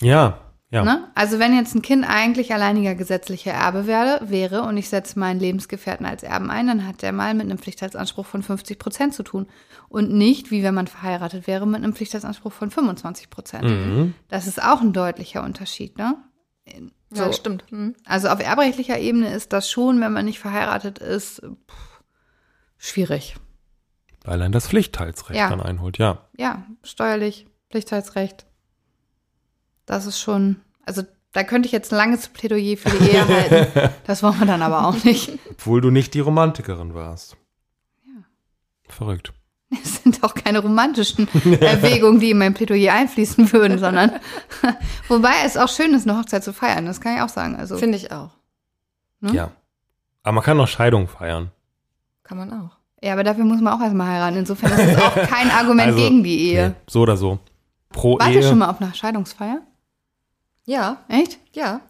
Ja, 0.00 0.38
ja. 0.70 0.84
Ne? 0.84 1.08
Also 1.14 1.38
wenn 1.38 1.56
jetzt 1.56 1.74
ein 1.74 1.82
Kind 1.82 2.04
eigentlich 2.06 2.52
alleiniger 2.52 2.94
gesetzlicher 2.94 3.52
Erbe 3.52 3.86
wäre, 3.86 4.20
wäre 4.28 4.62
und 4.62 4.76
ich 4.76 4.88
setze 4.88 5.18
meinen 5.18 5.40
Lebensgefährten 5.40 6.04
als 6.04 6.22
Erben 6.22 6.50
ein, 6.50 6.66
dann 6.66 6.86
hat 6.86 7.00
der 7.02 7.12
mal 7.12 7.32
mit 7.34 7.46
einem 7.46 7.58
Pflichtteilsanspruch 7.58 8.26
von 8.26 8.42
50 8.42 8.78
Prozent 8.78 9.14
zu 9.14 9.22
tun. 9.22 9.46
Und 9.88 10.12
nicht, 10.12 10.50
wie 10.50 10.62
wenn 10.62 10.74
man 10.74 10.86
verheiratet 10.86 11.46
wäre, 11.46 11.66
mit 11.66 11.82
einem 11.82 11.94
Pflichtteilsanspruch 11.94 12.52
von 12.52 12.70
25 12.70 13.30
Prozent. 13.30 13.64
Mhm. 13.64 14.14
Das 14.28 14.46
ist 14.46 14.62
auch 14.62 14.82
ein 14.82 14.92
deutlicher 14.92 15.42
Unterschied. 15.42 15.96
Ne? 15.96 16.16
ja 16.66 17.24
So. 17.26 17.32
stimmt. 17.32 17.64
Mhm. 17.72 17.94
Also 18.04 18.28
auf 18.28 18.40
erbrechtlicher 18.40 18.98
Ebene 18.98 19.32
ist 19.32 19.54
das 19.54 19.70
schon, 19.70 20.00
wenn 20.02 20.12
man 20.12 20.26
nicht 20.26 20.38
verheiratet 20.38 20.98
ist, 20.98 21.40
pff, 21.40 22.02
schwierig. 22.76 23.36
Weil 24.24 24.42
ein 24.42 24.52
das 24.52 24.68
Pflichtteilsrecht 24.68 25.38
Ja. 25.38 25.48
dann 25.48 25.62
einholt, 25.62 25.96
ja. 25.96 26.28
Ja, 26.36 26.66
steuerlich, 26.82 27.46
Pflichtteilsrecht. 27.70 28.44
Das 29.88 30.06
ist 30.06 30.20
schon, 30.20 30.56
also 30.84 31.02
da 31.32 31.42
könnte 31.44 31.66
ich 31.66 31.72
jetzt 31.72 31.92
ein 31.92 31.96
langes 31.96 32.28
Plädoyer 32.28 32.76
für 32.76 32.90
die 32.90 33.10
Ehe 33.10 33.26
halten. 33.26 33.90
Das 34.06 34.22
wollen 34.22 34.38
wir 34.38 34.46
dann 34.46 34.62
aber 34.62 34.86
auch 34.86 35.02
nicht. 35.04 35.30
Obwohl 35.50 35.80
du 35.80 35.90
nicht 35.90 36.14
die 36.14 36.20
Romantikerin 36.20 36.94
warst. 36.94 37.36
Ja. 38.06 38.22
Verrückt. 38.88 39.32
Es 39.82 40.02
sind 40.02 40.24
auch 40.24 40.34
keine 40.34 40.60
romantischen 40.60 41.28
Erwägungen, 41.60 42.20
die 42.20 42.30
in 42.30 42.38
mein 42.38 42.54
Plädoyer 42.54 42.94
einfließen 42.94 43.52
würden, 43.52 43.78
sondern 43.78 44.12
wobei 45.08 45.32
es 45.44 45.56
auch 45.58 45.68
schön 45.68 45.92
ist, 45.92 46.08
eine 46.08 46.18
Hochzeit 46.18 46.42
zu 46.44 46.52
feiern. 46.54 46.86
Das 46.86 47.00
kann 47.02 47.16
ich 47.16 47.22
auch 47.22 47.28
sagen. 47.28 47.56
Also 47.56 47.76
Finde 47.76 47.96
ich 47.98 48.10
auch. 48.12 48.30
Ne? 49.20 49.32
Ja. 49.34 49.50
Aber 50.22 50.32
man 50.36 50.44
kann 50.44 50.56
noch 50.56 50.68
Scheidung 50.68 51.06
feiern. 51.08 51.50
Kann 52.22 52.38
man 52.38 52.50
auch. 52.52 52.76
Ja, 53.02 53.12
aber 53.12 53.24
dafür 53.24 53.44
muss 53.44 53.60
man 53.60 53.74
auch 53.74 53.82
erstmal 53.82 54.08
heiraten. 54.08 54.36
Insofern 54.38 54.72
ist 54.72 54.96
es 54.96 55.02
auch 55.02 55.14
kein 55.14 55.50
Argument 55.58 55.88
Also, 55.88 55.98
gegen 55.98 56.24
die 56.24 56.38
Ehe. 56.50 56.68
Nee, 56.70 56.74
so 56.88 57.00
oder 57.02 57.16
so. 57.16 57.38
Pro 57.90 58.18
Wart 58.18 58.30
Ehe. 58.30 58.36
ihr 58.36 58.42
schon 58.42 58.58
mal 58.58 58.70
auf 58.70 58.80
einer 58.80 58.92
Scheidungsfeier? 58.94 59.60
Ja, 60.68 60.98
Echt? 61.08 61.38
ja. 61.52 61.80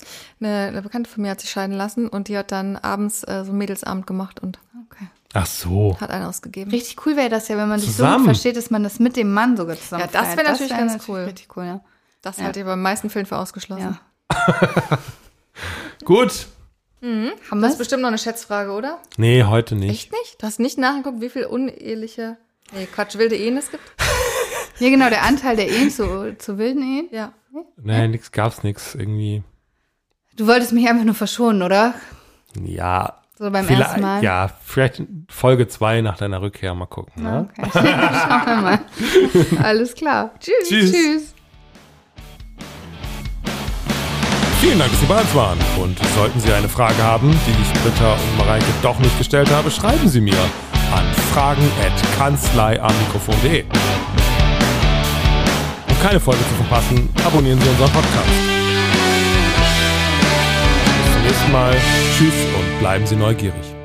Eine, 0.41 0.69
eine 0.69 0.83
Bekannte 0.83 1.11
von 1.11 1.23
mir 1.23 1.33
hat 1.33 1.41
sich 1.41 1.51
scheiden 1.51 1.77
lassen 1.77 2.07
und 2.09 2.29
die 2.29 2.39
hat 2.39 2.53
dann 2.53 2.77
abends 2.77 3.25
äh, 3.25 3.43
so 3.45 3.53
Mädelsabend 3.53 4.07
gemacht 4.07 4.39
und 4.41 4.61
Okay. 4.91 5.09
Ach 5.35 5.47
so. 5.47 5.97
hat 6.01 6.11
einen 6.11 6.25
ausgegeben. 6.25 6.71
Richtig 6.71 7.05
cool 7.05 7.17
wäre 7.17 7.29
das 7.29 7.49
ja, 7.49 7.57
wenn 7.59 7.69
man 7.69 7.81
sich 7.81 7.95
so 7.95 8.07
gut 8.07 8.25
versteht, 8.25 8.57
dass 8.57 8.71
man 8.71 8.83
das 8.85 8.99
mit 9.01 9.17
dem 9.17 9.33
Mann 9.35 9.57
sogar 9.57 9.77
zusammen 9.77 10.03
Ja, 10.03 10.07
das 10.07 10.27
feiert. 10.29 10.37
wär 10.39 10.45
natürlich 10.45 10.71
ganz 10.77 11.09
cool. 11.09 11.21
Richtig 11.25 11.49
cool, 11.57 11.65
ja. 11.65 11.81
Das 12.23 12.37
Ja. 12.39 12.45
halte 12.45 12.61
ich 12.61 12.65
aber 12.65 12.75
in 12.75 12.79
den 12.79 12.83
meisten 12.85 13.11
Fällen 13.11 13.27
für 13.27 13.37
ausgeschlossen. 13.37 13.99
ja. 14.31 14.99
Gut. 16.05 16.47
Haben 17.03 17.31
Das 17.51 17.61
wir 17.61 17.69
ist 17.69 17.79
bestimmt 17.79 18.03
noch 18.03 18.09
eine 18.09 18.19
Schätzfrage, 18.19 18.71
oder? 18.73 18.99
Nee, 19.17 19.45
heute 19.45 19.75
nicht. 19.75 19.91
Echt 19.91 20.13
nicht? 20.13 20.41
Du 20.43 20.47
hast 20.47 20.59
nicht 20.61 20.79
nachgeguckt, 20.79 21.21
wie 21.21 21.29
viel 21.31 21.45
uneheliche, 21.47 22.37
nee, 22.73 22.87
Quatsch, 22.87 23.17
wilde 23.19 23.37
Ehen 23.37 23.57
es 23.57 23.71
gibt? 23.71 23.83
Ja, 24.81 24.91
genau, 24.91 25.09
der 25.09 25.25
Anteil 25.25 25.57
der 25.57 25.69
Ehen 25.69 25.91
zu, 25.91 26.37
zu 26.39 26.57
wilden 26.57 26.83
Ehen. 26.85 27.09
Ja. 27.11 27.33
Nee, 27.77 28.09
nix, 28.09 28.33
gab's 28.33 28.63
nix 28.63 28.95
irgendwie. 28.95 29.43
Du 30.37 30.47
wolltest 30.47 30.73
mich 30.73 30.89
einfach 30.89 31.05
nur 31.05 31.15
verschonen, 31.15 31.63
oder? 31.63 31.95
Ja. 32.63 33.15
So 33.39 33.51
beim 33.51 33.69
ersten 33.69 34.01
Mal. 34.01 34.23
Ja, 34.23 34.51
vielleicht 34.65 35.03
Folge 35.29 35.69
2 35.69 36.01
nach 36.01 36.17
deiner 36.17 36.41
Rückkehr 36.43 36.75
mal 36.75 36.87
gucken. 36.87 37.23
Ne? 37.23 37.49
Okay. 37.57 37.71
Schauen 37.73 38.47
wir 38.47 38.57
mal. 38.57 38.81
Alles 39.63 39.95
klar. 39.95 40.33
Tschüss. 40.41 40.69
Tschüss. 40.69 40.91
Tschüss. 40.93 41.35
Vielen 44.61 44.81
Dank, 44.81 44.91
dass 44.91 44.99
Sie 45.01 45.07
bei 45.07 45.21
uns 45.21 45.33
waren. 45.37 45.57
Und 45.81 45.97
sollten 46.17 46.41
Sie 46.41 46.53
eine 46.53 46.69
Frage 46.69 47.01
haben, 47.01 47.31
die 47.31 47.63
ich 47.63 47.73
Britta 47.81 48.15
und 48.15 48.39
Mareike 48.39 48.65
doch 48.83 48.99
nicht 48.99 49.17
gestellt 49.17 49.49
habe, 49.51 49.71
schreiben 49.71 50.09
Sie 50.09 50.21
mir 50.21 50.35
an 50.93 51.05
fragen.kanzleiamikrofon.de. 51.33 53.65
Um 55.99 56.05
keine 56.05 56.21
Folge 56.21 56.41
zu 56.41 56.55
verpassen, 56.63 57.09
abonnieren 57.27 57.61
Sie 57.61 57.69
unseren 57.69 57.91
Podcast. 57.91 58.29
Bis 61.03 61.13
zum 61.13 61.23
nächsten 61.23 61.53
Mal. 61.53 61.75
Tschüss 62.17 62.35
und 62.57 62.79
bleiben 62.79 63.05
Sie 63.05 63.17
neugierig. 63.17 63.78